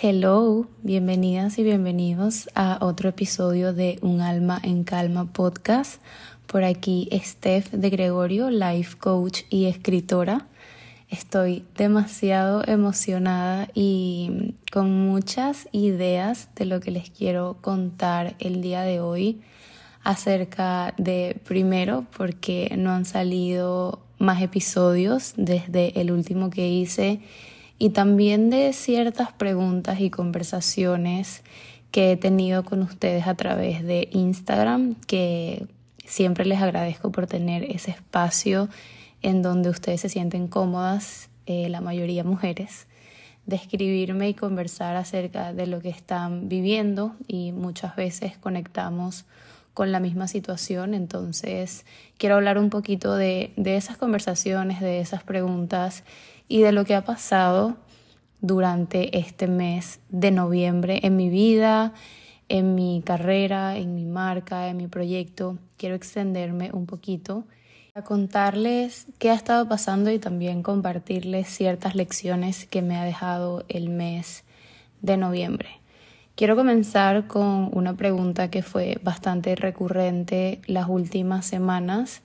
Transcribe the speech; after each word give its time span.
Hello, 0.00 0.68
bienvenidas 0.84 1.58
y 1.58 1.64
bienvenidos 1.64 2.48
a 2.54 2.78
otro 2.82 3.08
episodio 3.08 3.72
de 3.72 3.98
Un 4.00 4.20
Alma 4.20 4.60
en 4.62 4.84
Calma 4.84 5.32
podcast. 5.32 6.00
Por 6.46 6.62
aquí 6.62 7.08
Steph 7.12 7.72
de 7.72 7.90
Gregorio, 7.90 8.48
life 8.48 8.96
coach 8.96 9.40
y 9.50 9.64
escritora. 9.64 10.46
Estoy 11.10 11.64
demasiado 11.76 12.62
emocionada 12.64 13.70
y 13.74 14.54
con 14.70 14.92
muchas 15.08 15.68
ideas 15.72 16.48
de 16.54 16.66
lo 16.66 16.78
que 16.78 16.92
les 16.92 17.10
quiero 17.10 17.56
contar 17.60 18.36
el 18.38 18.62
día 18.62 18.82
de 18.82 19.00
hoy 19.00 19.40
acerca 20.04 20.94
de 20.96 21.40
primero 21.44 22.06
porque 22.16 22.72
no 22.78 22.92
han 22.92 23.04
salido 23.04 23.98
más 24.20 24.42
episodios 24.42 25.32
desde 25.36 26.00
el 26.00 26.12
último 26.12 26.50
que 26.50 26.68
hice 26.68 27.20
y 27.78 27.90
también 27.90 28.50
de 28.50 28.72
ciertas 28.72 29.32
preguntas 29.32 30.00
y 30.00 30.10
conversaciones 30.10 31.42
que 31.90 32.12
he 32.12 32.16
tenido 32.16 32.64
con 32.64 32.82
ustedes 32.82 33.26
a 33.26 33.34
través 33.34 33.82
de 33.84 34.08
Instagram, 34.12 34.94
que 35.06 35.66
siempre 36.04 36.44
les 36.44 36.60
agradezco 36.60 37.12
por 37.12 37.26
tener 37.26 37.64
ese 37.64 37.92
espacio 37.92 38.68
en 39.22 39.42
donde 39.42 39.70
ustedes 39.70 40.00
se 40.00 40.08
sienten 40.08 40.48
cómodas, 40.48 41.28
eh, 41.46 41.68
la 41.68 41.80
mayoría 41.80 42.24
mujeres, 42.24 42.86
de 43.46 43.56
escribirme 43.56 44.28
y 44.28 44.34
conversar 44.34 44.96
acerca 44.96 45.54
de 45.54 45.66
lo 45.66 45.80
que 45.80 45.88
están 45.88 46.48
viviendo 46.48 47.14
y 47.26 47.52
muchas 47.52 47.96
veces 47.96 48.36
conectamos 48.36 49.24
con 49.78 49.92
la 49.92 50.00
misma 50.00 50.26
situación. 50.26 50.92
Entonces, 50.92 51.86
quiero 52.16 52.34
hablar 52.34 52.58
un 52.58 52.68
poquito 52.68 53.14
de, 53.14 53.52
de 53.56 53.76
esas 53.76 53.96
conversaciones, 53.96 54.80
de 54.80 54.98
esas 54.98 55.22
preguntas 55.22 56.02
y 56.48 56.62
de 56.62 56.72
lo 56.72 56.84
que 56.84 56.96
ha 56.96 57.04
pasado 57.04 57.76
durante 58.40 59.16
este 59.16 59.46
mes 59.46 60.00
de 60.08 60.32
noviembre 60.32 60.98
en 61.04 61.14
mi 61.14 61.28
vida, 61.28 61.92
en 62.48 62.74
mi 62.74 63.04
carrera, 63.06 63.76
en 63.76 63.94
mi 63.94 64.04
marca, 64.04 64.66
en 64.66 64.78
mi 64.78 64.88
proyecto. 64.88 65.58
Quiero 65.76 65.94
extenderme 65.94 66.70
un 66.72 66.86
poquito 66.86 67.44
a 67.94 68.02
contarles 68.02 69.06
qué 69.20 69.30
ha 69.30 69.34
estado 69.34 69.68
pasando 69.68 70.10
y 70.10 70.18
también 70.18 70.64
compartirles 70.64 71.46
ciertas 71.46 71.94
lecciones 71.94 72.66
que 72.66 72.82
me 72.82 72.96
ha 72.96 73.04
dejado 73.04 73.64
el 73.68 73.90
mes 73.90 74.42
de 75.02 75.16
noviembre. 75.16 75.77
Quiero 76.38 76.54
comenzar 76.54 77.26
con 77.26 77.68
una 77.72 77.96
pregunta 77.96 78.48
que 78.48 78.62
fue 78.62 79.00
bastante 79.02 79.56
recurrente 79.56 80.60
las 80.68 80.88
últimas 80.88 81.44
semanas 81.44 82.22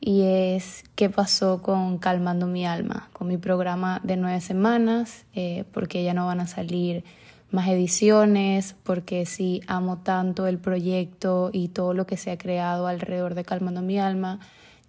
y 0.00 0.22
es 0.22 0.84
qué 0.94 1.10
pasó 1.10 1.62
con 1.62 1.98
Calmando 1.98 2.46
mi 2.46 2.64
alma, 2.64 3.08
con 3.12 3.26
mi 3.26 3.38
programa 3.38 4.00
de 4.04 4.16
nueve 4.16 4.40
semanas, 4.40 5.24
eh, 5.34 5.64
porque 5.72 6.04
ya 6.04 6.14
no 6.14 6.26
van 6.26 6.38
a 6.38 6.46
salir 6.46 7.02
más 7.50 7.66
ediciones, 7.66 8.76
porque 8.84 9.26
si 9.26 9.62
amo 9.66 9.98
tanto 9.98 10.46
el 10.46 10.58
proyecto 10.58 11.50
y 11.52 11.66
todo 11.66 11.92
lo 11.92 12.06
que 12.06 12.16
se 12.16 12.30
ha 12.30 12.38
creado 12.38 12.86
alrededor 12.86 13.34
de 13.34 13.44
Calmando 13.44 13.82
mi 13.82 13.98
alma, 13.98 14.38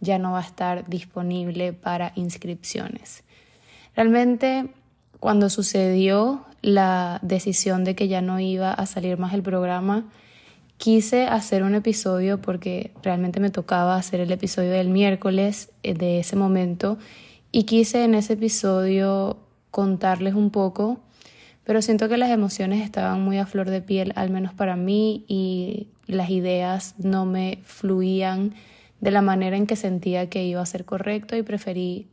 ya 0.01 0.19
no 0.19 0.33
va 0.33 0.41
a 0.41 0.45
estar 0.45 0.87
disponible 0.87 1.73
para 1.73 2.11
inscripciones. 2.13 3.23
Realmente, 3.95 4.69
cuando 5.19 5.49
sucedió 5.49 6.45
la 6.61 7.19
decisión 7.21 7.83
de 7.83 7.95
que 7.95 8.07
ya 8.07 8.21
no 8.21 8.39
iba 8.39 8.71
a 8.71 8.85
salir 8.85 9.17
más 9.17 9.33
el 9.33 9.43
programa, 9.43 10.05
Quise 10.77 11.23
hacer 11.23 11.63
un 11.63 11.73
episodio 11.73 12.39
porque 12.39 12.91
realmente 13.01 13.39
me 13.39 13.49
tocaba 13.49 13.95
hacer 13.95 14.19
el 14.19 14.31
episodio 14.31 14.71
del 14.71 14.89
miércoles 14.89 15.71
eh, 15.81 15.95
de 15.95 16.19
ese 16.19 16.35
momento 16.35 16.99
y 17.51 17.63
quise 17.63 18.03
en 18.03 18.13
ese 18.13 18.33
episodio 18.33 19.37
contarles 19.71 20.35
un 20.35 20.51
poco, 20.51 20.99
pero 21.63 21.81
siento 21.81 22.07
que 22.07 22.17
las 22.17 22.29
emociones 22.29 22.83
estaban 22.83 23.23
muy 23.23 23.39
a 23.39 23.47
flor 23.47 23.71
de 23.71 23.81
piel, 23.81 24.13
al 24.15 24.29
menos 24.29 24.53
para 24.53 24.75
mí, 24.75 25.25
y 25.27 25.87
las 26.05 26.29
ideas 26.29 26.93
no 26.99 27.25
me 27.25 27.59
fluían 27.63 28.53
de 29.01 29.11
la 29.11 29.23
manera 29.23 29.57
en 29.57 29.65
que 29.65 29.75
sentía 29.75 30.29
que 30.29 30.45
iba 30.45 30.61
a 30.61 30.65
ser 30.67 30.85
correcto 30.85 31.35
y 31.35 31.41
preferí 31.41 32.07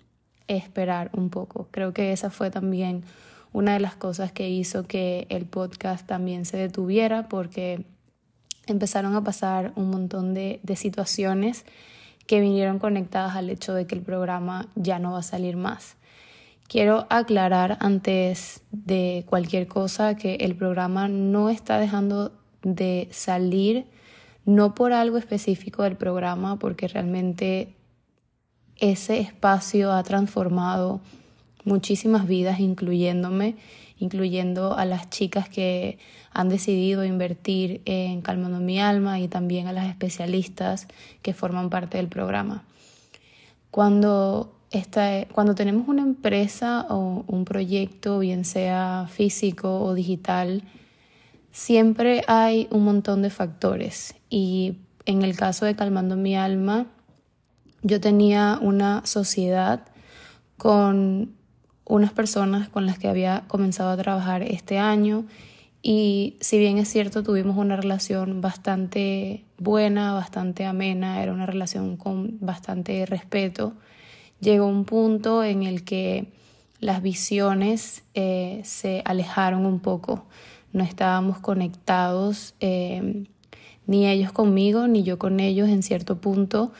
esperar 0.49 1.11
un 1.13 1.31
poco. 1.31 1.69
Creo 1.71 1.93
que 1.93 2.13
esa 2.13 2.31
fue 2.31 2.51
también 2.51 3.05
una 3.53 3.75
de 3.75 3.81
las 3.81 3.95
cosas 3.95 4.33
que 4.33 4.51
hizo 4.51 4.87
que 4.87 5.27
el 5.31 5.47
podcast 5.47 6.07
también 6.07 6.45
se 6.45 6.57
detuviera 6.57 7.29
porque 7.29 7.85
empezaron 8.67 9.15
a 9.15 9.23
pasar 9.23 9.73
un 9.77 9.91
montón 9.91 10.35
de, 10.35 10.61
situaciones 10.75 11.65
que 12.27 12.41
vinieron 12.41 12.79
conectadas 12.79 13.37
al 13.37 13.51
hecho 13.51 13.75
de 13.75 13.87
que 13.87 13.95
el 13.95 14.03
programa 14.03 14.69
ya 14.75 14.99
no 14.99 15.13
va 15.13 15.19
a 15.19 15.23
salir 15.23 15.57
más. 15.57 15.97
Quiero 16.67 17.07
aclarar 17.11 17.77
antes 17.81 18.63
de 18.73 19.25
cualquier 19.29 19.69
cosa 19.69 20.17
que 20.17 20.37
el 20.37 20.57
programa 20.57 21.09
no 21.09 21.51
está 21.51 21.79
dejando 21.79 22.33
de 22.63 23.09
salir, 23.13 23.85
no 24.47 24.75
por 24.75 24.93
algo 24.93 25.19
específico 25.19 25.83
del 25.83 25.97
programa, 25.97 26.59
porque 26.59 26.89
realmente 26.89 27.77
ese 28.79 29.21
espacio 29.21 29.93
ha 29.93 30.03
transformado 30.03 31.01
muchísimas 31.65 32.27
vidas, 32.27 32.61
incluyéndome, 32.61 33.57
incluyendo 33.99 34.77
a 34.77 34.85
las 34.85 35.11
chicas 35.11 35.49
que 35.49 35.99
han 36.33 36.49
decidido 36.49 37.05
invertir 37.05 37.81
en 37.85 38.21
Calmando 38.21 38.59
mi 38.59 38.81
alma 38.81 39.21
y 39.21 39.29
también 39.29 39.67
a 39.67 39.73
las 39.73 39.87
especialistas 39.87 40.89
que 41.23 41.33
forman 41.33 41.71
parte 41.71 41.97
del 41.97 42.09
programa. 42.09 42.65
Cuando, 43.71 44.53
cuando 45.33 45.55
tenemos 45.55 45.89
una 45.89 46.03
empresa 46.03 46.87
o 46.91 47.25
un 47.27 47.45
proyecto, 47.45 48.19
bien 48.19 48.45
sea 48.45 49.07
físico 49.11 49.81
o 49.81 49.95
digital, 49.95 50.63
siempre 51.53 52.25
hay 52.27 52.67
un 52.71 52.85
montón 52.85 53.23
de 53.23 53.31
factores 53.31 54.17
y 54.29 54.77
en 55.07 55.23
el 55.23 55.37
caso 55.37 55.67
de 55.67 55.77
Calmando 55.77 56.17
mi 56.17 56.37
alma, 56.37 56.87
yo 57.85 58.01
tenía 58.01 58.59
una 58.61 59.05
sociedad 59.05 59.83
con 60.57 61.35
unas 61.85 62.13
personas 62.13 62.69
con 62.71 62.87
las 62.87 62.99
que 62.99 63.09
había 63.09 63.45
comenzado 63.47 63.91
a 63.91 63.97
trabajar 63.97 64.43
este 64.43 64.79
año 64.79 65.27
y 65.83 66.39
si 66.41 66.59
bien 66.59 66.79
es 66.79 66.89
cierto 66.89 67.23
tuvimos 67.23 67.59
una 67.59 67.77
relación 67.77 68.41
bastante 68.41 69.45
buena, 69.59 70.15
bastante 70.15 70.65
amena, 70.65 71.23
era 71.23 71.31
una 71.31 71.45
relación 71.45 71.99
con 71.99 72.39
bastante 72.41 73.05
respeto, 73.05 73.75
llegó 74.41 74.67
un 74.67 74.87
punto 74.87 75.45
en 75.45 75.63
el 75.63 75.85
que 75.85 76.33
las 76.81 77.03
visiones 77.03 78.03
eh, 78.15 78.63
se 78.65 79.03
alejaron 79.05 79.67
un 79.67 79.81
poco, 79.81 80.25
no 80.73 80.83
estábamos 80.85 81.39
conectados 81.39 82.55
eh, 82.61 83.27
ni 83.87 84.07
ellos 84.07 84.33
conmigo 84.33 84.89
ni 84.89 85.03
yo 85.03 85.19
con 85.19 85.39
ellos 85.39 85.69
en 85.69 85.83
cierto 85.83 86.19
punto 86.19 86.73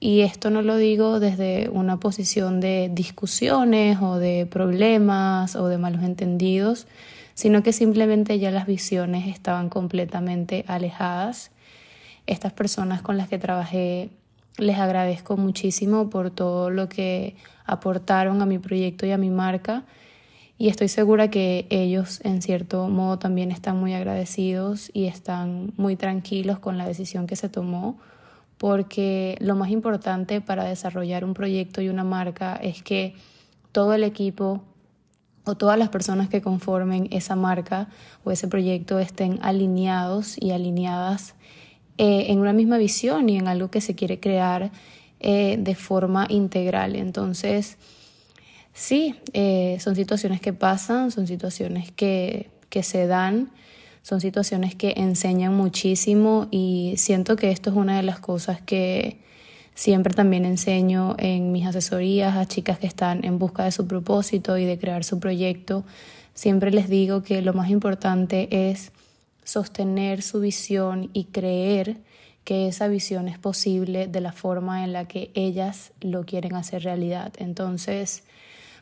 y 0.00 0.20
esto 0.20 0.50
no 0.50 0.62
lo 0.62 0.76
digo 0.76 1.20
desde 1.20 1.68
una 1.70 1.98
posición 1.98 2.60
de 2.60 2.90
discusiones 2.92 3.98
o 4.00 4.18
de 4.18 4.46
problemas 4.46 5.56
o 5.56 5.68
de 5.68 5.78
malos 5.78 6.02
entendidos, 6.02 6.86
sino 7.34 7.62
que 7.62 7.72
simplemente 7.72 8.38
ya 8.38 8.50
las 8.50 8.66
visiones 8.66 9.28
estaban 9.28 9.68
completamente 9.68 10.64
alejadas. 10.68 11.50
Estas 12.26 12.52
personas 12.52 13.02
con 13.02 13.16
las 13.16 13.28
que 13.28 13.38
trabajé 13.38 14.10
les 14.56 14.78
agradezco 14.78 15.36
muchísimo 15.36 16.10
por 16.10 16.30
todo 16.30 16.70
lo 16.70 16.88
que 16.88 17.36
aportaron 17.64 18.42
a 18.42 18.46
mi 18.46 18.58
proyecto 18.58 19.06
y 19.06 19.12
a 19.12 19.18
mi 19.18 19.30
marca 19.30 19.84
y 20.60 20.68
estoy 20.68 20.88
segura 20.88 21.30
que 21.30 21.66
ellos 21.70 22.20
en 22.24 22.42
cierto 22.42 22.88
modo 22.88 23.20
también 23.20 23.52
están 23.52 23.78
muy 23.78 23.94
agradecidos 23.94 24.90
y 24.92 25.04
están 25.04 25.72
muy 25.76 25.94
tranquilos 25.94 26.58
con 26.58 26.76
la 26.76 26.86
decisión 26.86 27.28
que 27.28 27.36
se 27.36 27.48
tomó 27.48 27.96
porque 28.58 29.36
lo 29.40 29.54
más 29.54 29.70
importante 29.70 30.40
para 30.40 30.64
desarrollar 30.64 31.24
un 31.24 31.34
proyecto 31.34 31.80
y 31.80 31.88
una 31.88 32.04
marca 32.04 32.56
es 32.56 32.82
que 32.82 33.14
todo 33.72 33.94
el 33.94 34.02
equipo 34.04 34.62
o 35.44 35.56
todas 35.56 35.78
las 35.78 35.88
personas 35.88 36.28
que 36.28 36.42
conformen 36.42 37.08
esa 37.10 37.36
marca 37.36 37.88
o 38.24 38.30
ese 38.30 38.48
proyecto 38.48 38.98
estén 38.98 39.38
alineados 39.40 40.36
y 40.38 40.50
alineadas 40.50 41.34
eh, 41.96 42.26
en 42.28 42.40
una 42.40 42.52
misma 42.52 42.76
visión 42.76 43.28
y 43.28 43.38
en 43.38 43.48
algo 43.48 43.70
que 43.70 43.80
se 43.80 43.94
quiere 43.94 44.20
crear 44.20 44.70
eh, 45.20 45.56
de 45.58 45.74
forma 45.74 46.26
integral. 46.28 46.96
Entonces, 46.96 47.78
sí, 48.74 49.14
eh, 49.32 49.78
son 49.80 49.96
situaciones 49.96 50.40
que 50.40 50.52
pasan, 50.52 51.10
son 51.10 51.26
situaciones 51.26 51.90
que, 51.92 52.50
que 52.68 52.82
se 52.82 53.06
dan 53.06 53.50
son 54.02 54.20
situaciones 54.20 54.74
que 54.74 54.94
enseñan 54.96 55.54
muchísimo 55.54 56.48
y 56.50 56.94
siento 56.96 57.36
que 57.36 57.50
esto 57.50 57.70
es 57.70 57.76
una 57.76 57.96
de 57.96 58.02
las 58.02 58.20
cosas 58.20 58.60
que 58.62 59.20
siempre 59.74 60.12
también 60.12 60.44
enseño 60.44 61.14
en 61.18 61.52
mis 61.52 61.66
asesorías 61.66 62.36
a 62.36 62.46
chicas 62.46 62.78
que 62.78 62.86
están 62.86 63.24
en 63.24 63.38
busca 63.38 63.64
de 63.64 63.70
su 63.70 63.86
propósito 63.86 64.58
y 64.58 64.64
de 64.64 64.78
crear 64.78 65.04
su 65.04 65.20
proyecto. 65.20 65.84
Siempre 66.34 66.70
les 66.70 66.88
digo 66.88 67.22
que 67.22 67.42
lo 67.42 67.52
más 67.52 67.70
importante 67.70 68.70
es 68.70 68.92
sostener 69.44 70.22
su 70.22 70.40
visión 70.40 71.10
y 71.12 71.24
creer 71.24 71.98
que 72.44 72.66
esa 72.66 72.88
visión 72.88 73.28
es 73.28 73.38
posible 73.38 74.06
de 74.06 74.20
la 74.20 74.32
forma 74.32 74.82
en 74.82 74.92
la 74.92 75.06
que 75.06 75.30
ellas 75.34 75.92
lo 76.00 76.24
quieren 76.24 76.54
hacer 76.54 76.82
realidad. 76.82 77.32
Entonces, 77.36 78.24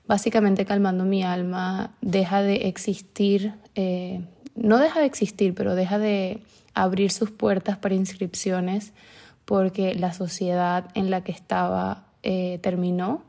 básicamente 0.06 0.64
calmando 0.64 1.04
mi 1.04 1.22
alma 1.22 1.94
deja 2.00 2.42
de 2.42 2.68
existir, 2.68 3.54
eh, 3.74 4.20
no 4.56 4.78
deja 4.78 5.00
de 5.00 5.06
existir, 5.06 5.54
pero 5.54 5.74
deja 5.74 5.98
de 5.98 6.42
abrir 6.74 7.10
sus 7.10 7.30
puertas 7.30 7.78
para 7.78 7.94
inscripciones 7.94 8.92
porque 9.44 9.94
la 9.94 10.12
sociedad 10.12 10.88
en 10.94 11.10
la 11.10 11.22
que 11.22 11.32
estaba 11.32 12.06
eh, 12.22 12.58
terminó 12.62 13.22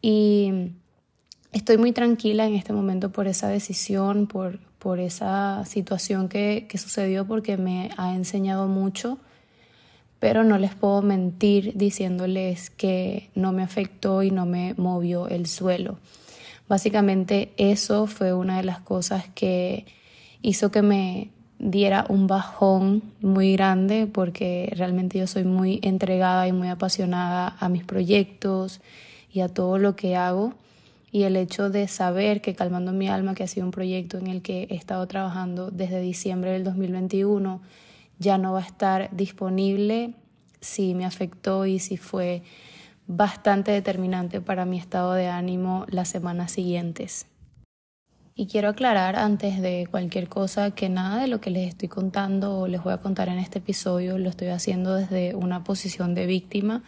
y 0.00 0.72
estoy 1.52 1.78
muy 1.78 1.92
tranquila 1.92 2.46
en 2.46 2.54
este 2.54 2.72
momento 2.72 3.10
por 3.10 3.26
esa 3.26 3.48
decisión, 3.48 4.26
por, 4.26 4.60
por 4.78 5.00
esa 5.00 5.64
situación 5.64 6.28
que, 6.28 6.66
que 6.68 6.78
sucedió 6.78 7.26
porque 7.26 7.56
me 7.56 7.90
ha 7.96 8.14
enseñado 8.14 8.68
mucho 8.68 9.18
pero 10.20 10.44
no 10.44 10.58
les 10.58 10.74
puedo 10.74 11.02
mentir 11.02 11.72
diciéndoles 11.76 12.70
que 12.70 13.30
no 13.34 13.52
me 13.52 13.62
afectó 13.62 14.22
y 14.22 14.30
no 14.30 14.46
me 14.46 14.74
movió 14.76 15.28
el 15.28 15.46
suelo. 15.46 15.98
Básicamente 16.68 17.52
eso 17.56 18.06
fue 18.06 18.32
una 18.32 18.58
de 18.58 18.64
las 18.64 18.80
cosas 18.80 19.26
que 19.34 19.86
hizo 20.42 20.70
que 20.70 20.82
me 20.82 21.30
diera 21.58 22.06
un 22.08 22.26
bajón 22.26 23.02
muy 23.20 23.52
grande 23.52 24.06
porque 24.06 24.72
realmente 24.76 25.18
yo 25.18 25.26
soy 25.26 25.44
muy 25.44 25.80
entregada 25.82 26.46
y 26.46 26.52
muy 26.52 26.68
apasionada 26.68 27.56
a 27.58 27.68
mis 27.68 27.84
proyectos 27.84 28.80
y 29.32 29.40
a 29.40 29.48
todo 29.48 29.78
lo 29.78 29.96
que 29.96 30.16
hago 30.16 30.54
y 31.10 31.22
el 31.22 31.36
hecho 31.36 31.70
de 31.70 31.88
saber 31.88 32.40
que 32.40 32.54
Calmando 32.54 32.92
mi 32.92 33.08
alma, 33.08 33.34
que 33.34 33.42
ha 33.42 33.46
sido 33.46 33.66
un 33.66 33.72
proyecto 33.72 34.18
en 34.18 34.26
el 34.26 34.42
que 34.42 34.68
he 34.70 34.74
estado 34.74 35.06
trabajando 35.06 35.70
desde 35.70 36.00
diciembre 36.00 36.52
del 36.52 36.64
2021, 36.64 37.60
ya 38.18 38.36
no 38.36 38.52
va 38.52 38.60
a 38.60 38.66
estar 38.66 39.08
disponible, 39.12 40.14
sí 40.60 40.94
me 40.94 41.04
afectó 41.04 41.66
y 41.66 41.78
sí 41.78 41.96
fue 41.96 42.42
bastante 43.06 43.70
determinante 43.70 44.40
para 44.40 44.66
mi 44.66 44.78
estado 44.78 45.14
de 45.14 45.28
ánimo 45.28 45.86
las 45.88 46.08
semanas 46.08 46.52
siguientes. 46.52 47.26
Y 48.40 48.46
quiero 48.46 48.68
aclarar 48.68 49.16
antes 49.16 49.60
de 49.60 49.88
cualquier 49.90 50.28
cosa 50.28 50.70
que 50.70 50.88
nada 50.88 51.20
de 51.20 51.26
lo 51.26 51.40
que 51.40 51.50
les 51.50 51.66
estoy 51.70 51.88
contando 51.88 52.60
o 52.60 52.68
les 52.68 52.80
voy 52.80 52.92
a 52.92 52.98
contar 52.98 53.28
en 53.28 53.40
este 53.40 53.58
episodio 53.58 54.16
lo 54.16 54.30
estoy 54.30 54.46
haciendo 54.46 54.94
desde 54.94 55.34
una 55.34 55.64
posición 55.64 56.14
de 56.14 56.26
víctima. 56.26 56.84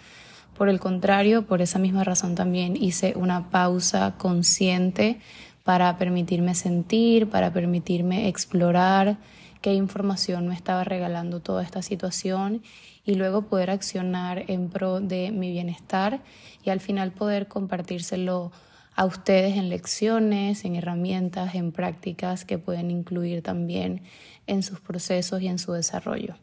Por 0.57 0.69
el 0.69 0.79
contrario, 0.79 1.47
por 1.47 1.61
esa 1.61 1.81
misma 1.81 2.05
razón 2.05 2.37
también 2.37 2.77
hice 2.77 3.15
una 3.17 3.51
pausa 3.51 4.15
consciente 4.17 5.19
para 5.65 5.99
permitirme 5.99 6.55
sentir, 6.55 7.29
para 7.29 7.53
permitirme 7.53 8.29
explorar 8.29 9.17
qué 9.61 9.75
información 9.75 10.47
me 10.47 10.55
estaba 10.55 10.85
regalando 10.85 11.41
toda 11.41 11.65
esta 11.65 11.83
situación 11.83 12.63
y 13.05 13.17
luego 13.17 13.47
poder 13.47 13.71
accionar 13.71 14.45
en 14.47 14.69
pro 14.69 15.01
de 15.01 15.33
mi 15.33 15.51
bienestar 15.51 16.21
y 16.63 16.71
al 16.71 16.79
final 16.79 17.11
poder 17.11 17.49
compartírselo 17.49 18.53
a 18.95 19.05
ustedes 19.05 19.57
en 19.57 19.69
lecciones, 19.69 20.65
en 20.65 20.77
herramientas, 20.77 21.55
en 21.55 21.73
prácticas 21.73 22.45
que 22.45 22.59
pueden 22.59 22.91
incluir 22.91 23.43
también 23.43 24.03
en 24.47 24.63
sus 24.63 24.81
procesos 24.81 25.41
y 25.43 25.49
en 25.49 25.59
su 25.59 25.73
desarrollo. 25.73 26.35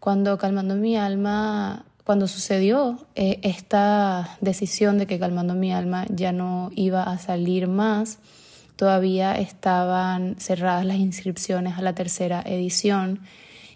Cuando 0.00 0.38
Calmando 0.38 0.76
mi 0.76 0.96
alma, 0.96 1.84
cuando 2.04 2.28
sucedió 2.28 3.06
eh, 3.14 3.40
esta 3.42 4.38
decisión 4.40 4.98
de 4.98 5.06
que 5.06 5.18
Calmando 5.18 5.54
mi 5.54 5.72
alma 5.72 6.06
ya 6.08 6.32
no 6.32 6.70
iba 6.76 7.02
a 7.02 7.18
salir 7.18 7.66
más, 7.66 8.18
todavía 8.76 9.34
estaban 9.34 10.36
cerradas 10.38 10.84
las 10.84 10.98
inscripciones 10.98 11.78
a 11.78 11.82
la 11.82 11.94
tercera 11.94 12.42
edición 12.46 13.20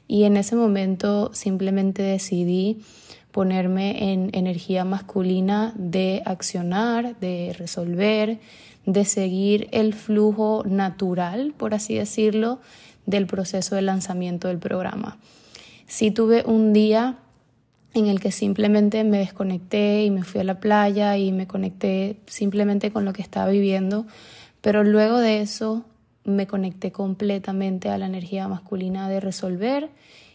y 0.06 0.25
en 0.25 0.37
ese 0.37 0.56
momento 0.56 1.32
simplemente 1.34 2.02
decidí 2.02 2.82
ponerme 3.30 4.12
en 4.12 4.30
energía 4.32 4.84
masculina 4.84 5.72
de 5.76 6.22
accionar, 6.24 7.18
de 7.20 7.54
resolver, 7.58 8.38
de 8.86 9.04
seguir 9.04 9.68
el 9.72 9.94
flujo 9.94 10.64
natural, 10.66 11.54
por 11.56 11.74
así 11.74 11.94
decirlo, 11.94 12.60
del 13.06 13.26
proceso 13.26 13.74
de 13.76 13.82
lanzamiento 13.82 14.48
del 14.48 14.58
programa. 14.58 15.18
Sí 15.86 16.10
tuve 16.10 16.44
un 16.46 16.72
día 16.72 17.18
en 17.94 18.06
el 18.06 18.20
que 18.20 18.30
simplemente 18.30 19.02
me 19.04 19.18
desconecté 19.18 20.04
y 20.04 20.10
me 20.10 20.22
fui 20.22 20.40
a 20.40 20.44
la 20.44 20.60
playa 20.60 21.16
y 21.16 21.32
me 21.32 21.46
conecté 21.46 22.20
simplemente 22.26 22.92
con 22.92 23.04
lo 23.04 23.12
que 23.12 23.22
estaba 23.22 23.50
viviendo, 23.50 24.06
pero 24.60 24.84
luego 24.84 25.18
de 25.18 25.40
eso 25.40 25.84
me 26.24 26.46
conecté 26.46 26.92
completamente 26.92 27.88
a 27.88 27.98
la 27.98 28.06
energía 28.06 28.46
masculina 28.46 29.08
de 29.08 29.20
resolver 29.20 29.90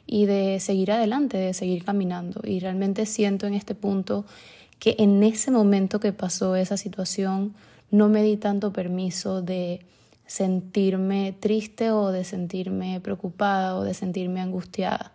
y 0.07 0.25
de 0.25 0.59
seguir 0.59 0.91
adelante, 0.91 1.37
de 1.37 1.53
seguir 1.53 1.83
caminando. 1.83 2.41
Y 2.43 2.59
realmente 2.59 3.05
siento 3.05 3.47
en 3.47 3.53
este 3.53 3.75
punto 3.75 4.25
que 4.79 4.95
en 4.99 5.23
ese 5.23 5.51
momento 5.51 5.99
que 5.99 6.13
pasó 6.13 6.55
esa 6.55 6.77
situación 6.77 7.55
no 7.91 8.09
me 8.09 8.23
di 8.23 8.37
tanto 8.37 8.73
permiso 8.73 9.41
de 9.41 9.81
sentirme 10.25 11.35
triste 11.39 11.91
o 11.91 12.11
de 12.11 12.23
sentirme 12.23 12.99
preocupada 12.99 13.75
o 13.75 13.83
de 13.83 13.93
sentirme 13.93 14.41
angustiada. 14.41 15.13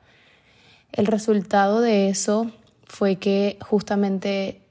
El 0.93 1.07
resultado 1.07 1.81
de 1.81 2.09
eso 2.09 2.51
fue 2.85 3.17
que 3.17 3.59
justamente 3.61 4.63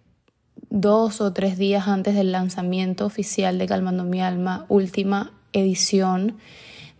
dos 0.70 1.22
o 1.22 1.34
tres 1.34 1.58
días 1.58 1.88
antes 1.88 2.16
del 2.16 2.32
lanzamiento 2.32 3.06
oficial 3.06 3.58
de 3.58 3.68
Calmando 3.68 4.04
mi 4.04 4.22
Alma, 4.22 4.66
última 4.70 5.32
edición, 5.54 6.38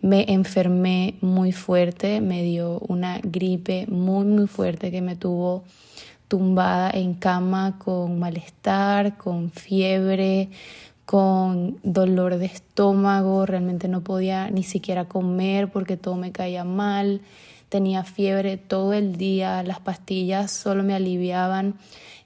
me 0.02 0.32
enfermé 0.32 1.16
muy 1.20 1.52
fuerte, 1.52 2.20
me 2.20 2.42
dio 2.42 2.78
una 2.88 3.18
gripe 3.22 3.86
muy, 3.88 4.24
muy 4.24 4.46
fuerte 4.46 4.90
que 4.90 5.02
me 5.02 5.16
tuvo 5.16 5.64
tumbada 6.28 6.90
en 6.90 7.14
cama 7.14 7.76
con 7.78 8.18
malestar, 8.18 9.16
con 9.16 9.50
fiebre, 9.50 10.48
con 11.04 11.78
dolor 11.82 12.36
de 12.36 12.46
estómago, 12.46 13.44
realmente 13.44 13.88
no 13.88 14.02
podía 14.02 14.48
ni 14.50 14.62
siquiera 14.62 15.06
comer 15.06 15.68
porque 15.68 15.96
todo 15.96 16.14
me 16.14 16.30
caía 16.30 16.62
mal, 16.62 17.20
tenía 17.68 18.04
fiebre 18.04 18.56
todo 18.56 18.92
el 18.92 19.16
día, 19.16 19.62
las 19.64 19.80
pastillas 19.80 20.52
solo 20.52 20.84
me 20.84 20.94
aliviaban 20.94 21.74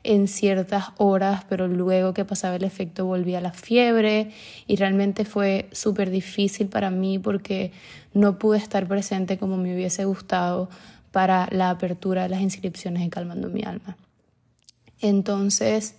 en 0.04 0.28
ciertas 0.28 0.84
horas, 0.98 1.44
pero 1.48 1.66
luego 1.66 2.14
que 2.14 2.24
pasaba 2.24 2.56
el 2.56 2.64
efecto 2.64 3.06
volvía 3.06 3.40
la 3.40 3.52
fiebre 3.52 4.30
y 4.66 4.76
realmente 4.76 5.24
fue 5.24 5.68
súper 5.72 6.10
difícil 6.10 6.68
para 6.68 6.90
mí 6.90 7.18
porque 7.18 7.72
no 8.12 8.38
pude 8.38 8.58
estar 8.58 8.86
presente 8.86 9.38
como 9.38 9.56
me 9.56 9.74
hubiese 9.74 10.04
gustado 10.04 10.68
para 11.10 11.48
la 11.50 11.70
apertura 11.70 12.24
de 12.24 12.28
las 12.28 12.42
inscripciones 12.42 13.02
en 13.02 13.10
Calmando 13.10 13.48
mi 13.48 13.62
alma. 13.64 13.96
Entonces, 15.00 15.96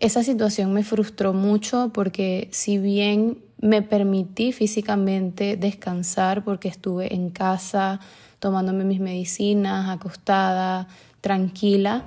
esa 0.00 0.22
situación 0.22 0.72
me 0.72 0.82
frustró 0.82 1.32
mucho 1.32 1.90
porque 1.94 2.48
si 2.52 2.78
bien 2.78 3.38
me 3.58 3.82
permití 3.82 4.52
físicamente 4.52 5.56
descansar 5.56 6.44
porque 6.44 6.68
estuve 6.68 7.14
en 7.14 7.30
casa 7.30 8.00
tomándome 8.38 8.84
mis 8.84 9.00
medicinas, 9.00 9.88
acostada, 9.88 10.88
tranquila, 11.20 12.04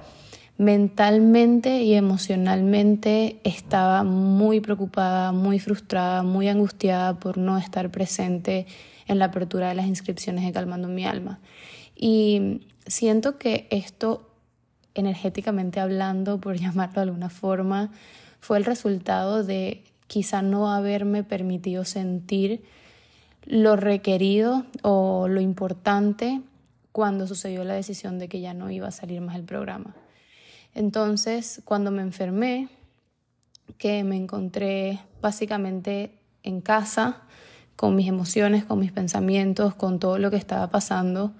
mentalmente 0.59 1.83
y 1.83 1.93
emocionalmente 1.93 3.39
estaba 3.45 4.03
muy 4.03 4.59
preocupada, 4.59 5.31
muy 5.31 5.57
frustrada, 5.57 6.21
muy 6.21 6.49
angustiada 6.49 7.17
por 7.17 7.37
no 7.37 7.57
estar 7.57 7.89
presente 7.91 8.67
en 9.07 9.19
la 9.19 9.25
apertura 9.25 9.69
de 9.69 9.75
las 9.75 9.87
inscripciones 9.87 10.43
de 10.43 10.51
Calmando 10.51 10.89
mi 10.89 11.05
alma. 11.05 11.39
Y 11.95 12.67
siento 12.85 13.37
que 13.37 13.69
esto, 13.71 14.29
energéticamente 14.95 15.79
hablando, 15.79 16.41
por 16.41 16.57
llamarlo 16.59 16.95
de 16.95 17.01
alguna 17.03 17.29
forma, 17.29 17.91
fue 18.41 18.57
el 18.57 18.65
resultado 18.65 19.45
de 19.45 19.85
quizá 20.07 20.41
no 20.41 20.69
haberme 20.69 21.23
permitido 21.23 21.85
sentir 21.85 22.63
lo 23.45 23.77
requerido 23.77 24.65
o 24.81 25.29
lo 25.29 25.39
importante 25.39 26.41
cuando 26.91 27.27
sucedió 27.27 27.63
la 27.63 27.75
decisión 27.75 28.19
de 28.19 28.27
que 28.27 28.41
ya 28.41 28.53
no 28.53 28.69
iba 28.69 28.89
a 28.89 28.91
salir 28.91 29.21
más 29.21 29.37
el 29.37 29.43
programa. 29.43 29.95
Entonces, 30.73 31.61
cuando 31.65 31.91
me 31.91 32.01
enfermé, 32.01 32.69
que 33.77 34.03
me 34.03 34.15
encontré 34.15 34.99
básicamente 35.21 36.11
en 36.43 36.61
casa, 36.61 37.21
con 37.75 37.95
mis 37.95 38.09
emociones, 38.09 38.65
con 38.65 38.79
mis 38.79 38.91
pensamientos, 38.91 39.73
con 39.73 39.99
todo 39.99 40.17
lo 40.17 40.29
que 40.31 40.38
estaba 40.38 40.69
pasando, 40.69 41.33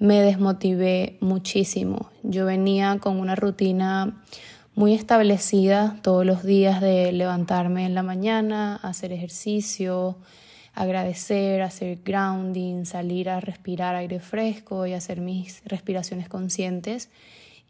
me 0.00 0.20
desmotivé 0.20 1.18
muchísimo. 1.20 2.10
Yo 2.22 2.46
venía 2.46 2.98
con 3.00 3.20
una 3.20 3.36
rutina 3.36 4.20
muy 4.74 4.94
establecida 4.94 5.98
todos 6.02 6.24
los 6.24 6.42
días 6.42 6.80
de 6.80 7.12
levantarme 7.12 7.84
en 7.84 7.94
la 7.94 8.02
mañana, 8.02 8.76
hacer 8.76 9.12
ejercicio, 9.12 10.16
agradecer, 10.74 11.62
hacer 11.62 11.98
grounding, 12.04 12.84
salir 12.84 13.28
a 13.28 13.40
respirar 13.40 13.94
aire 13.94 14.20
fresco 14.20 14.86
y 14.86 14.94
hacer 14.94 15.20
mis 15.20 15.62
respiraciones 15.66 16.28
conscientes. 16.28 17.10